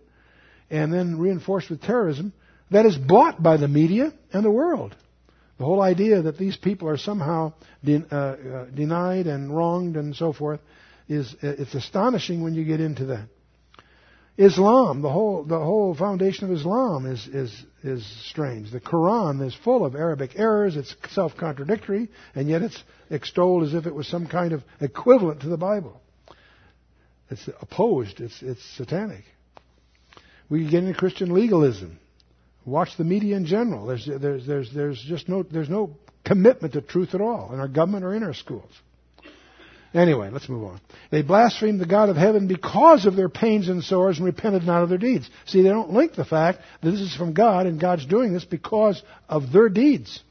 [0.70, 2.34] and then reinforced with terrorism
[2.72, 4.96] that is bought by the media and the world.
[5.58, 10.16] The whole idea that these people are somehow de- uh, uh, denied and wronged and
[10.16, 10.60] so forth
[11.10, 13.28] is it's astonishing when you get into that.
[14.38, 18.72] Islam, the whole the whole foundation of Islam is is is strange.
[18.72, 20.78] The Quran is full of Arabic errors.
[20.78, 25.50] It's self-contradictory, and yet it's extolled as if it was some kind of equivalent to
[25.50, 26.00] the Bible.
[27.32, 28.22] It's opposed.
[28.22, 29.24] It's it's satanic.
[30.50, 32.00] We get into Christian legalism.
[32.68, 33.86] Watch the media in general.
[33.86, 37.70] There's there's there's there's just no there's no commitment to truth at all in our
[37.70, 38.70] government or in our schools.
[39.94, 40.82] Anyway, let's move on.
[41.10, 44.84] They blasphemed the God of heaven because of their pains and sores and repented not
[44.84, 45.30] of their deeds.
[45.46, 48.44] See, they don't link the fact that this is from God and God's doing this
[48.44, 50.22] because of their deeds.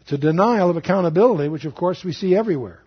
[0.00, 2.80] It's a denial of accountability, which of course we see everywhere.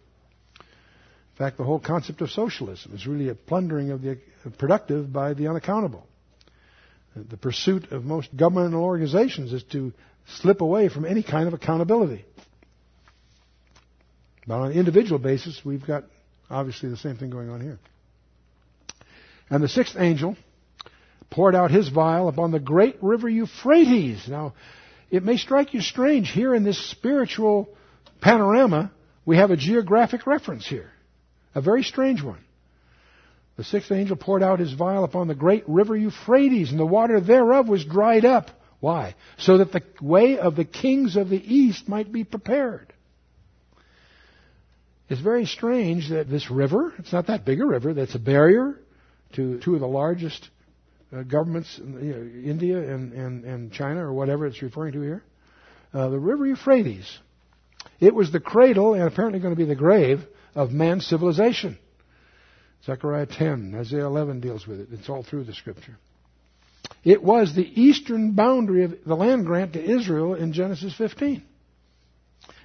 [0.59, 4.17] In fact, the whole concept of socialism is really a plundering of the
[4.57, 6.07] productive by the unaccountable.
[7.15, 9.93] The pursuit of most governmental organizations is to
[10.39, 12.25] slip away from any kind of accountability.
[14.47, 16.05] But on an individual basis, we've got
[16.49, 17.79] obviously the same thing going on here.
[19.49, 20.35] And the sixth angel
[21.29, 24.27] poured out his vial upon the great river Euphrates.
[24.27, 24.53] Now,
[25.11, 27.69] it may strike you strange here in this spiritual
[28.21, 28.91] panorama,
[29.25, 30.91] we have a geographic reference here.
[31.53, 32.39] A very strange one.
[33.55, 37.19] The sixth angel poured out his vial upon the great river Euphrates, and the water
[37.19, 38.49] thereof was dried up.
[38.79, 39.15] Why?
[39.37, 42.91] So that the way of the kings of the east might be prepared.
[45.09, 48.79] It's very strange that this river, it's not that big a river, that's a barrier
[49.33, 50.49] to two of the largest
[51.15, 55.23] uh, governments, you know, India and, and, and China, or whatever it's referring to here.
[55.93, 57.19] Uh, the river Euphrates.
[57.99, 61.77] It was the cradle and apparently going to be the grave of man's civilization.
[62.85, 64.89] Zechariah 10, Isaiah 11 deals with it.
[64.91, 65.97] It's all through the scripture.
[67.03, 71.43] It was the eastern boundary of the land grant to Israel in Genesis 15.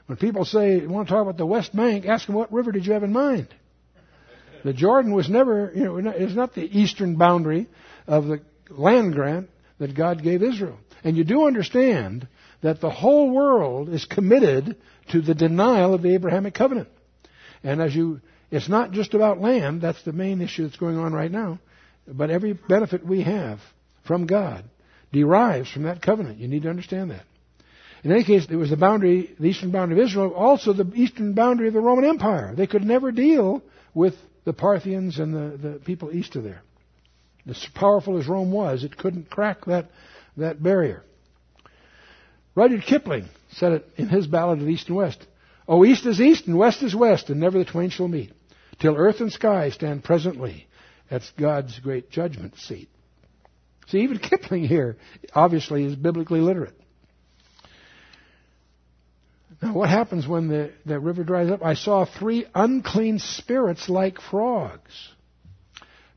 [0.07, 2.87] When people say, want to talk about the West Bank, ask them what river did
[2.87, 3.49] you have in mind?
[4.65, 7.69] The Jordan was never, you know, is not the eastern boundary
[8.07, 10.79] of the land grant that God gave Israel.
[11.05, 12.27] And you do understand
[12.63, 14.77] that the whole world is committed
[15.11, 16.89] to the denial of the Abrahamic covenant.
[17.63, 21.13] And as you, it's not just about land, that's the main issue that's going on
[21.13, 21.59] right now,
[22.07, 23.61] but every benefit we have
[24.07, 24.65] from God
[25.13, 26.39] derives from that covenant.
[26.39, 27.25] You need to understand that.
[28.05, 31.35] In any case, it was the boundary, the eastern boundary of Israel, also the eastern
[31.35, 32.55] boundary of the Roman Empire.
[32.57, 36.63] They could never deal with the Parthians and the, the people east of there.
[37.47, 39.91] As powerful as Rome was, it couldn't crack that,
[40.37, 41.03] that barrier.
[42.55, 45.25] Rudyard Kipling said it in his ballad of East and West.
[45.67, 48.33] Oh, east is east and west is west, and never the twain shall meet,
[48.79, 50.67] till earth and sky stand presently
[51.11, 52.89] at God's great judgment seat.
[53.89, 54.97] See, even Kipling here
[55.35, 56.75] obviously is biblically literate.
[59.63, 61.65] Now, what happens when the, the river dries up?
[61.65, 64.93] I saw three unclean spirits like frogs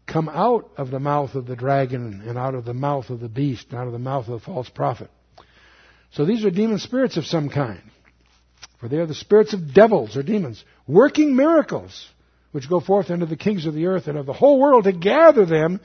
[0.05, 3.29] come out of the mouth of the dragon and out of the mouth of the
[3.29, 5.09] beast and out of the mouth of the false prophet.
[6.11, 7.81] So these are demon spirits of some kind.
[8.79, 12.07] For they are the spirits of devils or demons, working miracles,
[12.51, 14.91] which go forth unto the kings of the earth and of the whole world to
[14.91, 15.79] gather them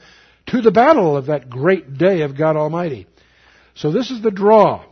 [0.47, 3.07] to the battle of that great day of God Almighty.
[3.75, 4.85] So this is the draw.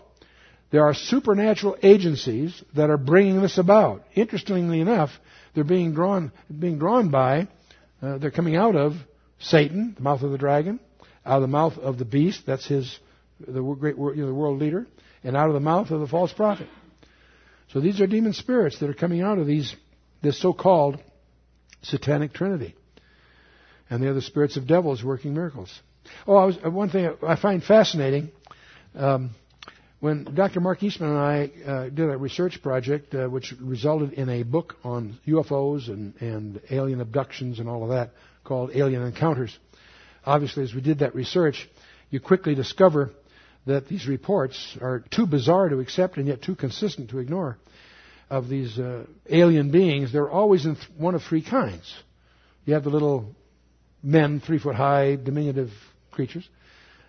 [0.71, 4.03] There are supernatural agencies that are bringing this about.
[4.13, 5.11] Interestingly enough,
[5.53, 7.47] they're being drawn, being drawn by,
[8.01, 8.93] uh, they're coming out of
[9.39, 10.79] Satan, the mouth of the dragon,
[11.25, 12.99] out of the mouth of the beast, that's his,
[13.39, 14.85] the great you know, the world leader,
[15.23, 16.67] and out of the mouth of the false prophet.
[17.71, 19.75] So these are demon spirits that are coming out of these,
[20.21, 21.01] this so-called
[21.85, 22.75] satanic trinity.
[23.89, 25.79] and they are the spirits of devils working miracles.
[26.27, 28.31] Oh, I was, uh, one thing I find fascinating.
[28.95, 29.31] Um,
[29.99, 30.59] when Dr.
[30.59, 34.75] Mark Eastman and I uh, did a research project uh, which resulted in a book
[34.83, 38.11] on UFOs and, and alien abductions and all of that
[38.43, 39.57] called Alien Encounters,
[40.25, 41.67] obviously, as we did that research,
[42.11, 43.11] you quickly discover
[43.65, 47.57] that these reports are too bizarre to accept and yet too consistent to ignore
[48.29, 50.11] of these uh, alien beings.
[50.11, 51.93] They're always in th- one of three kinds.
[52.65, 53.35] You have the little
[54.01, 55.71] men, three foot high, diminutive
[56.11, 56.47] creatures.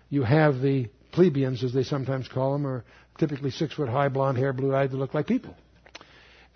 [0.09, 2.83] You have the Pleiadians, as they sometimes call them, are
[3.17, 5.55] typically six foot high, blonde hair, blue eyed, that look like people.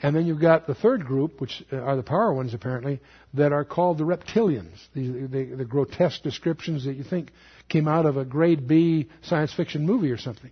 [0.04, 3.02] And then you've got the third group, which are the power ones apparently,
[3.36, 4.80] that are called the reptilians.
[4.96, 7.32] The, the, the, grotesque descriptions that you think
[7.70, 10.52] came out of a grade B science fiction movie or something.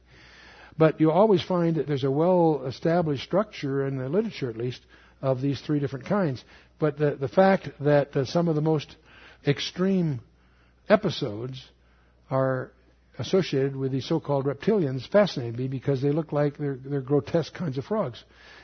[0.78, 4.82] But you always find that there's a well established structure in the literature, at least,
[5.22, 6.44] of these three different kinds.
[6.80, 8.96] But the, the fact that uh, some of the most
[9.46, 10.22] extreme
[10.88, 11.62] episodes
[12.30, 12.72] are
[13.18, 17.78] associated with these so-called reptilians fascinated me because they look like they're, they're grotesque kinds
[17.78, 18.24] of frogs,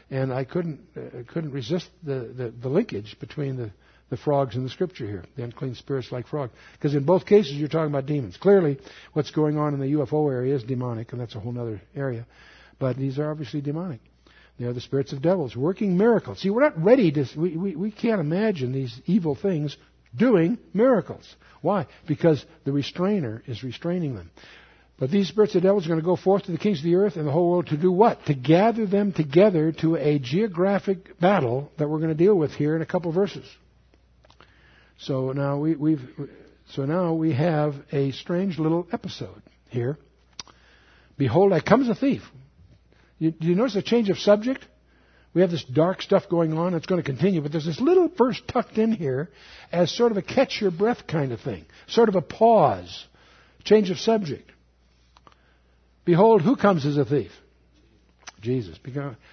[0.09, 3.71] and I couldn't uh, couldn't resist the, the, the linkage between the
[4.09, 6.53] the frogs in the scripture here, the unclean spirits like frogs.
[6.73, 8.37] Because in both cases you're talking about demons.
[8.37, 8.79] Clearly,
[9.13, 12.25] what's going on in the UFO area is demonic, and that's a whole other area.
[12.77, 14.01] But these are obviously demonic.
[14.59, 16.41] They are the spirits of devils working miracles.
[16.41, 19.75] See, we're not ready to, we, we, we can't imagine these evil things
[20.15, 21.35] doing miracles.
[21.61, 21.87] Why?
[22.07, 24.31] Because the restrainer is restraining them.
[24.97, 26.95] But these spirits of devils are going to go forth to the kings of the
[26.95, 28.25] earth and the whole world to do what?
[28.27, 32.77] To gather them together to a geographic battle that we're going to deal with here
[32.77, 33.45] in a couple verses.
[34.99, 36.01] So now we, we've,
[36.69, 39.97] so now we have a strange little episode here.
[41.17, 42.23] Behold, I come as a thief.
[43.19, 44.65] You, do you notice a change of subject?
[45.35, 46.73] we have this dark stuff going on.
[46.73, 49.29] It's going to continue, but there's this little verse tucked in here
[49.71, 53.05] as sort of a catch your breath kind of thing, sort of a pause,
[53.65, 54.49] change of subject.
[56.05, 57.31] Behold, who comes as a thief?
[58.39, 58.79] Jesus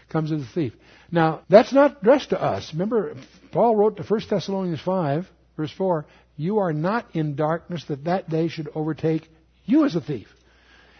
[0.09, 0.73] comes as a thief.
[1.13, 2.71] Now, that's not addressed to us.
[2.73, 3.15] Remember,
[3.53, 8.29] Paul wrote to 1 Thessalonians 5, verse 4, You are not in darkness that that
[8.29, 9.29] day should overtake
[9.65, 10.29] you as a thief.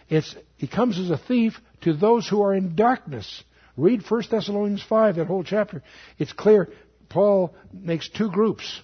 [0.09, 3.43] It's, he comes as a thief to those who are in darkness
[3.75, 5.81] Read 1 Thessalonians 5, that whole chapter.
[6.19, 6.69] It's clear
[7.09, 8.81] Paul makes two groups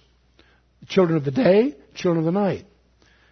[0.88, 2.64] children of the day, children of the night.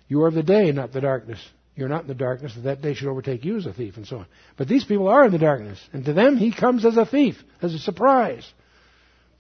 [0.07, 1.41] You are of the day, not the darkness.
[1.75, 4.07] You're not in the darkness, that that day should overtake you as a thief, and
[4.07, 4.27] so on.
[4.57, 7.37] But these people are in the darkness, and to them he comes as a thief,
[7.63, 8.47] as a surprise.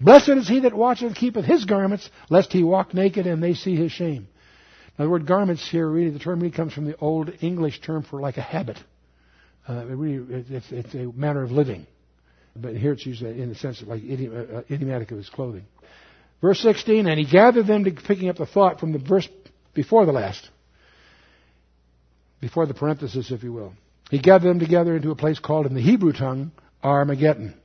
[0.01, 3.55] Blessed is he that watcheth and keepeth his garments, lest he walk naked and they
[3.55, 4.29] see his shame.
[4.99, 8.03] Now, the word garments here, really, the term really comes from the old English term
[8.03, 8.79] for like a habit.
[9.69, 11.87] Uh, it really, it's, it's a manner of living.
[12.57, 15.29] But here it's used in the sense of like idiom, uh, uh, idiomatic of his
[15.29, 15.65] clothing.
[16.41, 19.29] Verse 16, and he gathered them to picking up the thought from the verse
[19.75, 20.49] before the last.
[22.41, 23.75] Before the parenthesis, if you will.
[24.11, 27.58] He gathered them together into a place called in the Hebrew tongue Armageddon.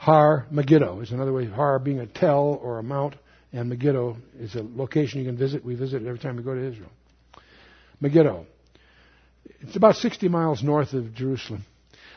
[0.00, 1.44] Har Megiddo is another way.
[1.44, 3.16] Har being a tell or a mount,
[3.52, 5.62] and Megiddo is a location you can visit.
[5.62, 6.88] We visit it every time we go to Israel.
[8.00, 8.46] Megiddo.
[9.60, 11.66] It's about 60 miles north of Jerusalem.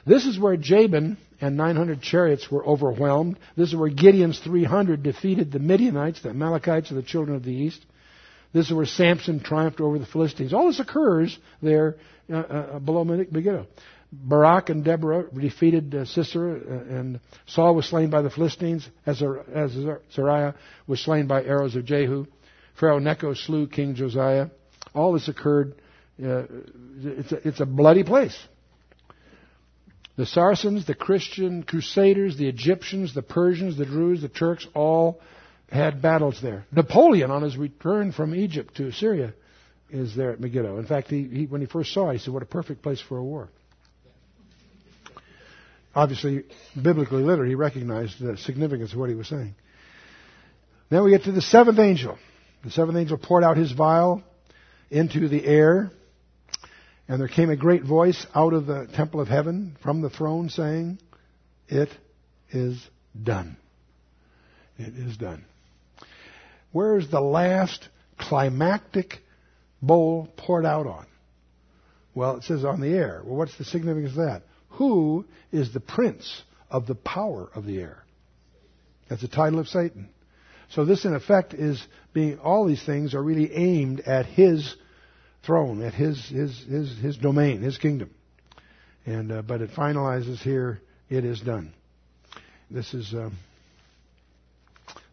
[0.05, 3.37] This is where Jabin and 900 chariots were overwhelmed.
[3.57, 7.51] This is where Gideon's 300 defeated the Midianites, the Amalekites, and the children of the
[7.51, 7.85] east.
[8.53, 10.53] This is where Samson triumphed over the Philistines.
[10.53, 11.97] All this occurs there
[12.31, 13.67] uh, uh, below Megiddo.
[14.13, 19.21] Barak and Deborah defeated uh, Sisera, uh, and Saul was slain by the Philistines, as
[19.21, 20.53] Azariah
[20.87, 22.27] was slain by arrows of Jehu.
[22.79, 24.47] Pharaoh Necho slew King Josiah.
[24.93, 25.75] All this occurred.
[26.23, 26.43] Uh,
[27.01, 28.37] it's, a, it's a bloody place.
[30.15, 35.19] The Saracens, the Christian Crusaders, the Egyptians, the Persians, the Druids, the Turks all
[35.71, 36.65] had battles there.
[36.71, 39.33] Napoleon, on his return from Egypt to Syria,
[39.89, 40.77] is there at Megiddo.
[40.77, 43.01] In fact, he, he, when he first saw it, he said, What a perfect place
[43.01, 43.49] for a war.
[45.95, 46.43] Obviously,
[46.81, 49.55] biblically literate, he recognized the significance of what he was saying.
[50.89, 52.17] Then we get to the seventh angel.
[52.63, 54.23] The seventh angel poured out his vial
[54.89, 55.91] into the air
[57.07, 60.49] and there came a great voice out of the temple of heaven from the throne
[60.49, 60.99] saying,
[61.67, 61.89] It
[62.49, 62.81] is
[63.21, 63.57] done.
[64.77, 65.45] It is done.
[66.71, 67.87] Where is the last
[68.17, 69.19] climactic
[69.81, 71.05] bowl poured out on?
[72.15, 73.21] Well, it says on the air.
[73.25, 74.43] Well, what's the significance of that?
[74.73, 78.03] Who is the prince of the power of the air?
[79.09, 80.09] That's the title of Satan.
[80.69, 84.75] So this, in effect, is being, all these things are really aimed at his
[85.45, 88.09] throne, at his, his, his, his domain, his kingdom.
[89.05, 91.73] And, uh, but it finalizes here, it is done.
[92.71, 93.29] This is uh,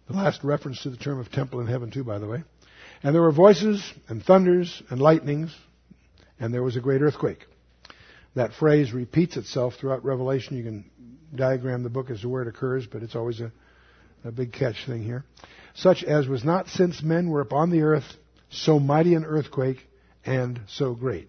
[0.09, 2.43] the last reference to the term of temple in heaven, too, by the way.
[3.03, 5.55] And there were voices and thunders and lightnings,
[6.39, 7.45] and there was a great earthquake.
[8.35, 10.57] That phrase repeats itself throughout Revelation.
[10.57, 10.91] You can
[11.35, 13.53] diagram the book as to where it occurs, but it's always a,
[14.25, 15.25] a big catch thing here.
[15.75, 18.05] Such as was not since men were upon the earth,
[18.51, 19.79] so mighty an earthquake
[20.25, 21.29] and so great.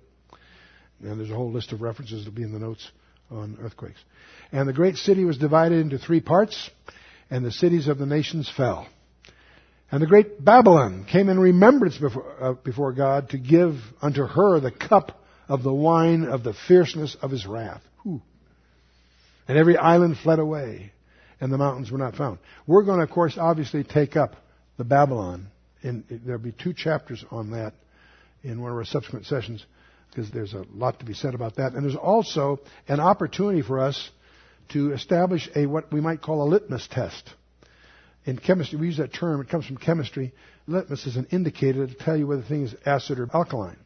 [1.02, 2.92] And there's a whole list of references that'll be in the notes
[3.30, 4.00] on earthquakes.
[4.52, 6.70] And the great city was divided into three parts,
[7.30, 8.88] and the cities of the nations fell.
[9.92, 14.60] And the great Babylon came in remembrance before, uh, before God to give unto her
[14.60, 15.21] the cup
[15.52, 17.82] of the wine of the fierceness of his wrath.
[18.04, 18.22] Whew.
[19.48, 20.94] And every island fled away,
[21.42, 22.40] and the mountains were not found.
[22.66, 24.36] We're going to, of course, obviously take up
[24.78, 25.48] the Babylon.
[25.84, 27.74] And there'll be two chapters on that
[28.44, 29.66] in one of our subsequent sessions
[30.10, 31.74] because there's a lot to be said about that.
[31.74, 34.10] And there's also an opportunity for us
[34.70, 37.34] to establish a what we might call a litmus test
[38.26, 40.34] in chemistry, we use that term, it comes from chemistry.
[40.68, 43.78] Litmus is an indicator to tell you whether the thing is acid or alkaline,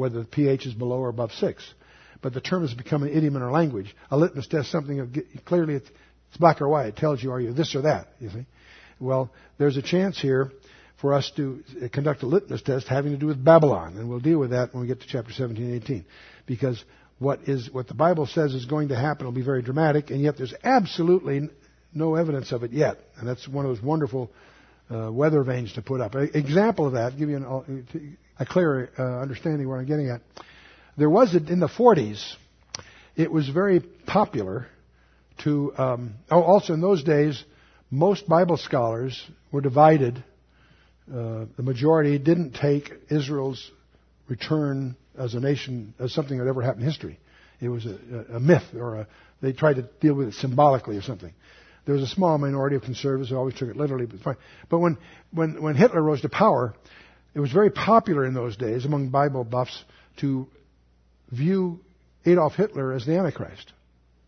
[0.00, 1.74] whether the pH is below or above 6.
[2.22, 3.94] But the term has become an idiom in our language.
[4.10, 5.88] A litmus test, something clearly it's,
[6.28, 6.86] it's black or white.
[6.86, 8.46] It tells you are you this or that, you see.
[8.98, 10.52] Well, there's a chance here
[11.00, 14.38] for us to conduct a litmus test having to do with Babylon, and we'll deal
[14.38, 16.04] with that when we get to chapter 17 and 18.
[16.46, 16.82] Because
[17.18, 20.20] what is what the Bible says is going to happen will be very dramatic, and
[20.22, 21.48] yet there's absolutely
[21.92, 22.98] no evidence of it yet.
[23.16, 24.30] And that's one of those wonderful
[24.90, 26.14] uh, weather vanes to put up.
[26.14, 27.86] Example of that, give you an,
[28.40, 30.22] a clear uh, understanding where I'm getting at.
[30.96, 32.34] There was a, in the 40s,
[33.14, 34.66] it was very popular
[35.44, 35.72] to.
[35.76, 37.44] Um, oh, also in those days,
[37.90, 39.22] most Bible scholars
[39.52, 40.24] were divided.
[41.08, 43.70] Uh, the majority didn't take Israel's
[44.28, 47.18] return as a nation as something that ever happened in history.
[47.60, 49.06] It was a, a myth, or a,
[49.42, 51.32] they tried to deal with it symbolically or something.
[51.84, 54.36] There was a small minority of conservatives who always took it literally, but fine.
[54.70, 54.96] But when,
[55.32, 56.74] when, when Hitler rose to power,
[57.34, 59.84] it was very popular in those days among Bible buffs
[60.18, 60.46] to
[61.30, 61.80] view
[62.24, 63.72] Adolf Hitler as the Antichrist,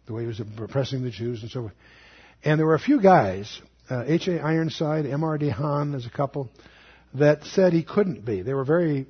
[0.06, 1.74] the way he was oppressing the Jews and so forth.
[2.44, 4.40] And there were a few guys, uh, H.A.
[4.40, 5.38] Ironside, M.R.
[5.38, 6.50] DeHaan, there's a couple,
[7.14, 8.42] that said he couldn't be.
[8.42, 9.06] They were very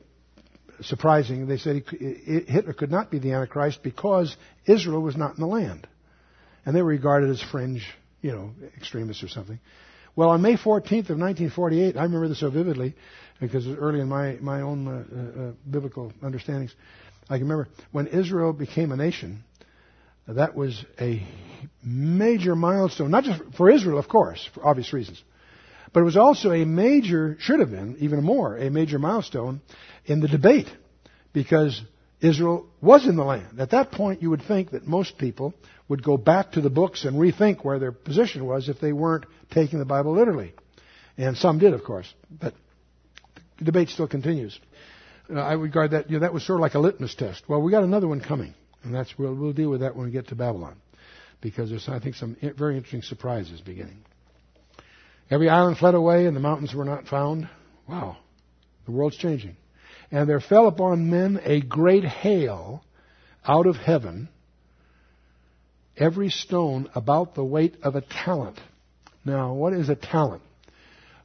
[0.82, 1.47] surprising.
[1.47, 4.36] They said he, Hitler could not be the Antichrist because
[4.66, 5.86] Israel was not in the land.
[6.66, 7.86] And they were regarded as fringe
[8.22, 9.59] you know, extremists or something.
[10.15, 12.95] Well, on May 14th of 1948, I remember this so vividly
[13.41, 16.75] because it was early in my, my own uh, uh, uh, biblical understandings.
[17.31, 19.43] I can remember when Israel became a nation,
[20.29, 21.27] that was a
[21.83, 25.23] major milestone, not just for Israel, of course, for obvious reasons,
[25.95, 29.63] but it was also a major, should have been even more, a major milestone
[30.05, 30.69] in the debate
[31.33, 31.81] because
[32.23, 33.59] Israel was in the land.
[33.61, 35.53] At that point, you would think that most people
[35.89, 39.27] would go back to the books and rethink where their position was if they weren't
[39.51, 40.55] taking the Bible literally.
[41.18, 42.55] And some did, of course, but
[43.59, 44.59] the debate still continues.
[45.29, 47.43] Uh, I regard that, you know, that was sort of like a litmus test.
[47.49, 48.55] Well, we got another one coming,
[48.85, 50.77] and that's, we'll, we'll deal with that when we get to Babylon.
[51.41, 53.99] Because there's, I think, some very interesting surprises beginning.
[55.29, 57.49] Every island fled away and the mountains were not found.
[57.89, 58.18] Wow.
[58.87, 59.57] The world's changing.
[60.13, 62.85] And there fell upon men a great hail
[63.47, 64.29] out of heaven,
[65.97, 68.61] every stone about the weight of a talent.
[69.25, 70.43] Now, what is a talent?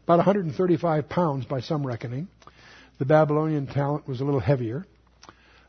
[0.06, 2.30] About 135 pounds by some reckoning.
[2.98, 4.86] The Babylonian talent was a little heavier.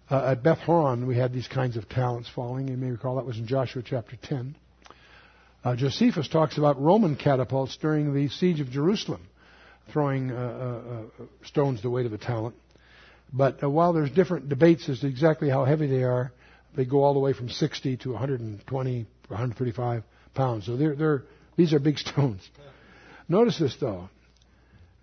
[0.09, 2.69] Uh, at Beth Horon, we had these kinds of talents falling.
[2.69, 4.55] You may recall that was in Joshua chapter 10.
[5.65, 9.27] Uh, Josephus talks about Roman catapults during the siege of Jerusalem,
[9.93, 12.55] throwing uh, uh, uh stones the weight of a talent.
[13.33, 16.33] But uh, while there's different debates as to exactly how heavy they are,
[16.77, 20.03] they go all the way from 60 to 120 135
[20.35, 20.67] pounds.
[20.67, 21.23] So they're, they're,
[21.57, 22.49] these are big stones.
[23.29, 24.09] Notice this though.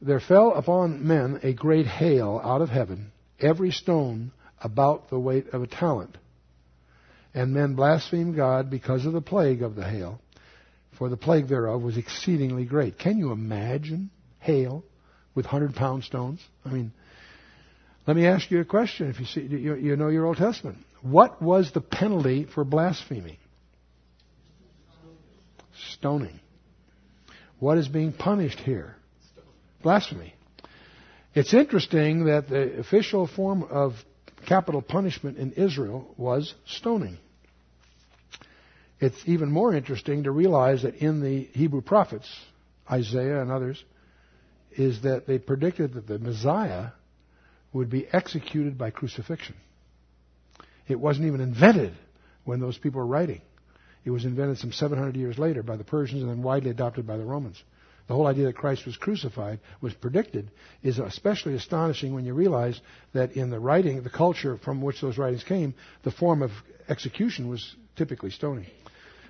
[0.02, 5.48] There fell upon men a great hail out of heaven, every stone about the weight
[5.50, 6.18] of a talent.
[7.34, 10.20] And men blasphemed God because of the plague of the hail,
[10.98, 12.98] for the plague thereof was exceedingly great.
[12.98, 14.10] Can you imagine
[14.40, 14.84] hail
[15.34, 16.40] with hundred pound stones?
[16.66, 16.92] I mean,
[18.08, 19.10] let me ask you a question.
[19.10, 23.40] If you see, you, you know your Old Testament, what was the penalty for blasphemy?
[25.94, 26.40] Stoning.
[27.60, 28.96] What is being punished here?
[29.82, 30.34] Blasphemy.
[31.34, 33.94] It's interesting that the official form of
[34.48, 37.18] capital punishment in Israel was stoning.
[39.00, 42.28] It's even more interesting to realize that in the Hebrew prophets,
[42.90, 43.84] Isaiah and others,
[44.72, 46.90] is that they predicted that the Messiah
[47.76, 49.54] would be executed by crucifixion.
[50.88, 51.94] It wasn't even invented
[52.46, 53.42] when those people were writing.
[54.06, 57.18] It was invented some 700 years later by the Persians and then widely adopted by
[57.18, 57.62] the Romans.
[58.08, 60.52] the whole idea that Christ was crucified was predicted
[60.84, 62.80] is especially astonishing when you realize
[63.14, 65.74] that in the writing, the culture from which those writings came,
[66.04, 66.52] the form of
[66.88, 68.68] execution was typically stoning.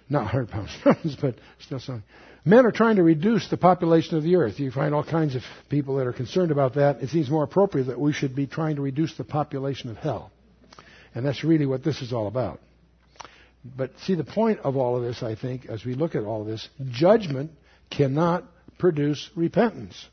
[0.10, 2.04] Not 100 pound stones, but still stoning.
[2.48, 4.60] Men are trying to reduce the population of the earth.
[4.60, 7.02] You find all kinds of people that are concerned about that.
[7.02, 10.32] It seems more appropriate that we should be trying to reduce the population of hell.
[11.16, 12.60] And that's really what this is all about.
[13.64, 16.42] But see, the point of all of this, I think, as we look at all
[16.42, 17.52] of this, judgment
[17.90, 18.44] cannot
[18.78, 20.08] produce repentance.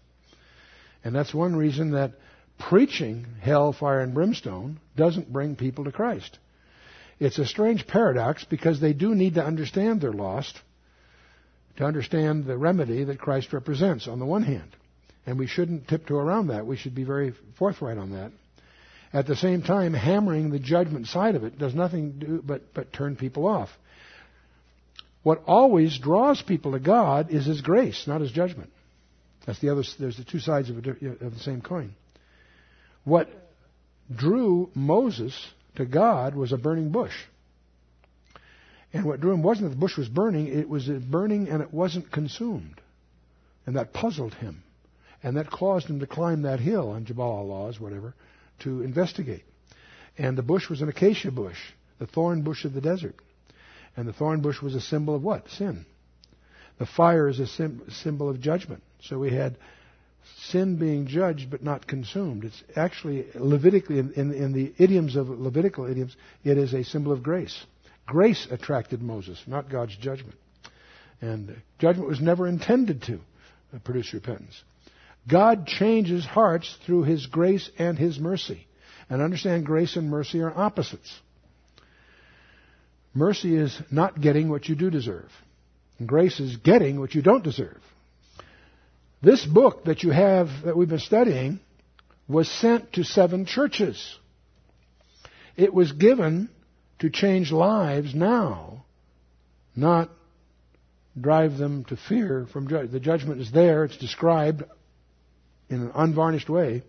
[1.04, 2.12] And that's one reason that
[2.58, 6.38] preaching hell, fire, and brimstone doesn't bring people to Christ.
[7.22, 10.60] It's a strange paradox because they do need to understand they're lost
[11.76, 14.74] to understand the remedy that Christ represents on the one hand.
[15.24, 16.66] And we shouldn't tiptoe around that.
[16.66, 18.32] We should be very forthright on that.
[19.12, 22.92] At the same time, hammering the judgment side of it does nothing do but, but
[22.92, 23.68] turn people off.
[25.22, 28.72] What always draws people to God is His grace, not His judgment.
[29.46, 29.84] That's the other.
[29.96, 30.90] There's the two sides of, a,
[31.24, 31.94] of the same coin.
[33.04, 33.28] What
[34.12, 35.38] drew Moses
[35.76, 37.14] to God was a burning bush.
[38.92, 41.72] And what drew him wasn't that the bush was burning, it was burning and it
[41.72, 42.80] wasn't consumed.
[43.66, 44.62] And that puzzled him.
[45.22, 48.14] And that caused him to climb that hill on Jabal al-Lawz, whatever,
[48.60, 49.44] to investigate.
[50.18, 51.58] And the bush was an acacia bush,
[51.98, 53.14] the thorn bush of the desert.
[53.96, 55.48] And the thorn bush was a symbol of what?
[55.50, 55.86] Sin.
[56.78, 58.82] The fire is a symbol of judgment.
[59.02, 59.56] So we had
[60.48, 62.44] sin being judged but not consumed.
[62.44, 67.12] It's actually Levitically, in, in, in, the idioms of Levitical idioms, it is a symbol
[67.12, 67.64] of grace.
[68.06, 70.36] Grace attracted Moses, not God's judgment.
[71.20, 73.20] And judgment was never intended to
[73.84, 74.60] produce repentance.
[75.28, 78.66] God changes hearts through His grace and His mercy.
[79.08, 81.12] And understand grace and mercy are opposites.
[83.14, 85.30] Mercy is not getting what you do deserve.
[85.98, 87.80] And grace is getting what you don't deserve.
[89.22, 91.60] This book that you have, that we've been studying,
[92.26, 94.18] was sent to seven churches.
[95.56, 96.48] It was given
[96.98, 98.84] to change lives now,
[99.76, 100.10] not
[101.20, 102.66] drive them to fear from.
[102.66, 104.64] The judgment is there, it's described
[105.68, 106.82] in an unvarnished way.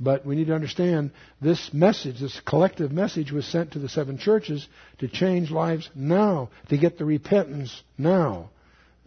[0.00, 1.12] But we need to understand
[1.42, 4.66] this message, this collective message, was sent to the seven churches
[4.98, 8.50] to change lives now, to get the repentance now,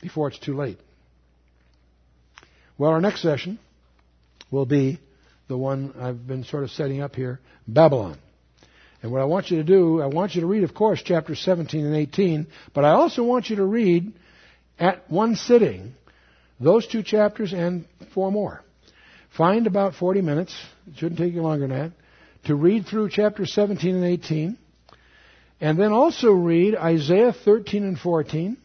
[0.01, 0.79] before it's too late.
[2.83, 3.59] Well, our next session
[4.51, 4.99] will be
[5.47, 8.17] the one I've been sort of setting up here Babylon.
[9.01, 11.39] And what I want you to do, I want you to read, of course, chapters
[11.39, 14.11] 17 and 18, but I also want you to read
[14.77, 15.93] at one sitting
[16.59, 18.61] those two chapters and four more.
[19.37, 20.53] Find about 40 minutes,
[20.85, 21.91] it shouldn't take you longer than that,
[22.47, 24.57] to read through chapters 17 and 18,
[25.61, 28.57] and then also read Isaiah 13 and 14,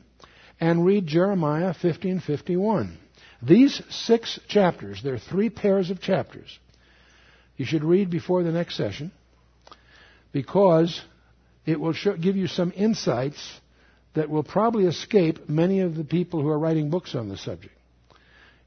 [0.59, 2.99] and read Jeremiah 50 and 51.
[3.43, 6.59] These six chapters, there are three pairs of chapters,
[7.57, 9.13] you should read before the next session
[10.33, 11.01] because
[11.67, 13.61] it will show, give you some insights
[14.15, 17.75] that will probably escape many of the people who are writing books on the subject.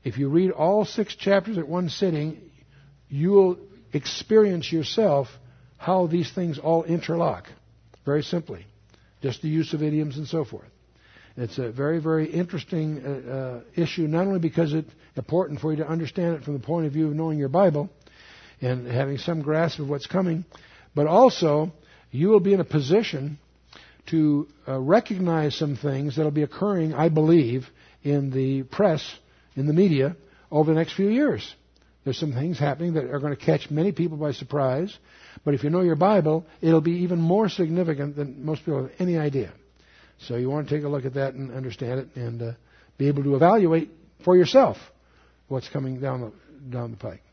[0.04, 2.38] If you read all six chapters at one sitting,
[3.10, 3.58] you will
[3.94, 5.28] experience yourself
[5.78, 7.48] how these things all interlock.
[8.06, 8.66] Very simply.
[9.22, 10.71] Just the use of idioms and so forth.
[11.42, 15.78] It's a very, very interesting uh, uh, issue, not only because it's important for you
[15.78, 17.90] to understand it from the point of view of knowing your Bible
[18.62, 20.46] and having some grasp of what's coming,
[20.94, 21.72] but also
[22.12, 23.40] you will be in a position
[24.12, 27.68] to uh, recognize some things that will be occurring, I believe,
[28.04, 29.04] in the press
[29.56, 30.16] in the media
[30.52, 31.56] over the next few years.
[32.04, 34.96] There's some things happening that are going to catch many people by surprise.
[35.44, 38.92] But if you know your Bible, it'll be even more significant than most people have
[39.00, 39.54] any idea.
[40.28, 42.52] So you want to take a look at that and understand it and uh,
[42.98, 43.90] be able to evaluate
[44.24, 44.78] for yourself
[45.48, 46.32] what's coming down the,
[46.70, 47.24] down the pike.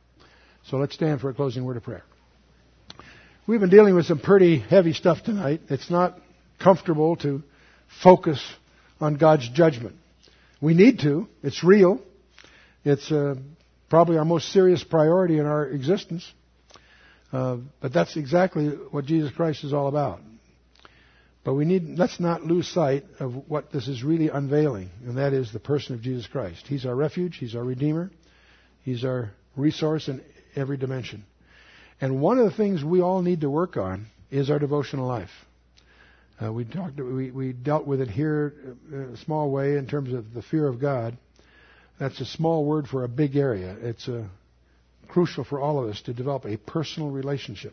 [0.66, 2.04] So let's stand for a closing word of prayer.
[3.46, 5.62] We've been dealing with some pretty heavy stuff tonight.
[5.70, 6.18] It's not
[6.58, 7.42] comfortable to
[8.02, 8.42] focus
[9.00, 9.96] on God's judgment.
[10.60, 11.28] We need to.
[11.42, 12.00] It's real.
[12.84, 13.36] It's uh,
[13.88, 16.30] probably our most serious priority in our existence.
[17.32, 20.20] Uh, but that's exactly what Jesus Christ is all about.
[21.48, 25.32] But we need, let's not lose sight of what this is really unveiling, and that
[25.32, 26.66] is the person of Jesus Christ.
[26.66, 28.10] He's our refuge, He's our Redeemer,
[28.84, 30.20] He's our resource in
[30.54, 31.24] every dimension.
[32.02, 35.30] And one of the things we all need to work on is our devotional life.
[36.38, 38.52] Uh, we talked, we, we dealt with it here
[38.92, 41.16] in a small way in terms of the fear of God.
[41.98, 43.74] That's a small word for a big area.
[43.80, 44.24] It's uh,
[45.08, 47.72] crucial for all of us to develop a personal relationship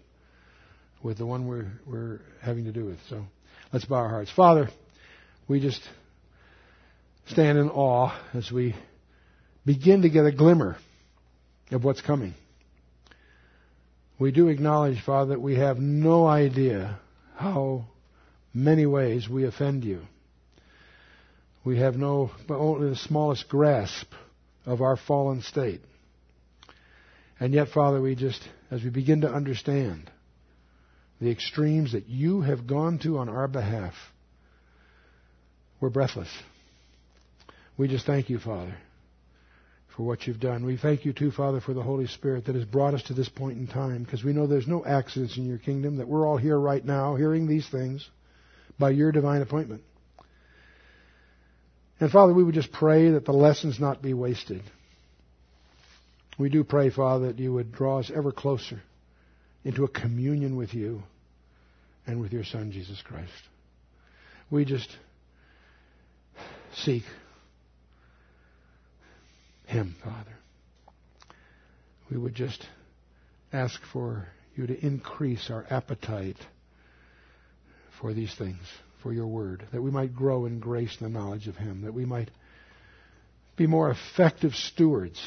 [1.04, 3.00] with the one we're, we're having to do with.
[3.10, 3.26] So
[3.72, 4.32] let's bow our hearts.
[4.32, 4.70] Father,
[5.48, 5.82] we just
[7.28, 8.76] stand in awe as we
[9.66, 10.78] begin to get a glimmer
[11.72, 12.34] of what's coming.
[14.18, 17.00] We do acknowledge, Father, that we have no idea
[17.36, 17.86] how
[18.54, 20.02] many ways we offend you.
[21.66, 24.08] We have no, but only the smallest grasp
[24.66, 25.82] of our fallen state.
[27.40, 28.42] And yet, Father, we just,
[28.72, 30.10] as we begin to understand
[31.20, 33.94] the extremes that you have gone to on our behalf,
[35.80, 36.30] we're breathless.
[37.78, 38.76] We just thank you, Father,
[39.96, 40.66] for what you've done.
[40.66, 43.30] We thank you, too, Father, for the Holy Spirit that has brought us to this
[43.30, 46.38] point in time, because we know there's no accidents in your kingdom, that we're all
[46.38, 48.08] here right now hearing these things
[48.78, 49.84] by your divine appointment.
[52.00, 54.64] And Father, we would just pray that the lessons not be wasted.
[56.38, 58.82] We do pray, Father, that you would draw us ever closer
[59.66, 61.02] into a communion with you
[62.06, 63.32] and with your Son, Jesus Christ.
[64.52, 64.88] We just
[66.76, 67.04] seek
[69.66, 70.38] Him, Father.
[72.12, 72.66] We would just
[73.52, 76.38] ask for you to increase our appetite
[78.00, 78.62] for these things,
[79.02, 81.94] for your word, that we might grow in grace and the knowledge of Him, that
[81.94, 82.30] we might
[83.58, 85.20] be more effective stewards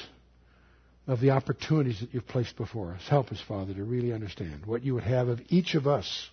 [1.08, 3.00] of the opportunities that you've placed before us.
[3.08, 6.28] Help us, Father, to really understand what you would have of each of us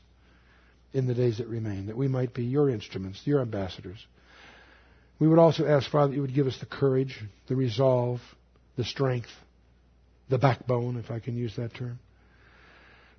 [0.94, 4.06] in the days that remain, that we might be your instruments, your ambassadors.
[5.18, 7.18] We would also ask, Father, that you would give us the courage,
[7.48, 8.20] the resolve,
[8.76, 9.30] the strength,
[10.30, 12.00] the backbone, if I can use that term,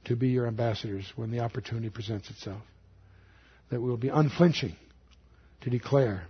[0.04, 2.60] to be your ambassadors when the opportunity presents itself.
[3.70, 4.76] That we will be unflinching
[5.62, 6.24] to declare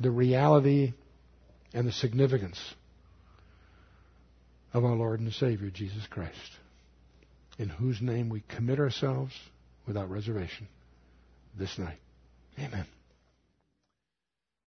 [0.00, 0.94] the reality
[1.74, 2.58] and the significance
[4.72, 6.58] of our Lord and Savior, Jesus Christ,
[7.58, 9.34] in whose name we commit ourselves
[9.86, 10.68] without reservation
[11.58, 11.98] this night.
[12.58, 12.86] Amen.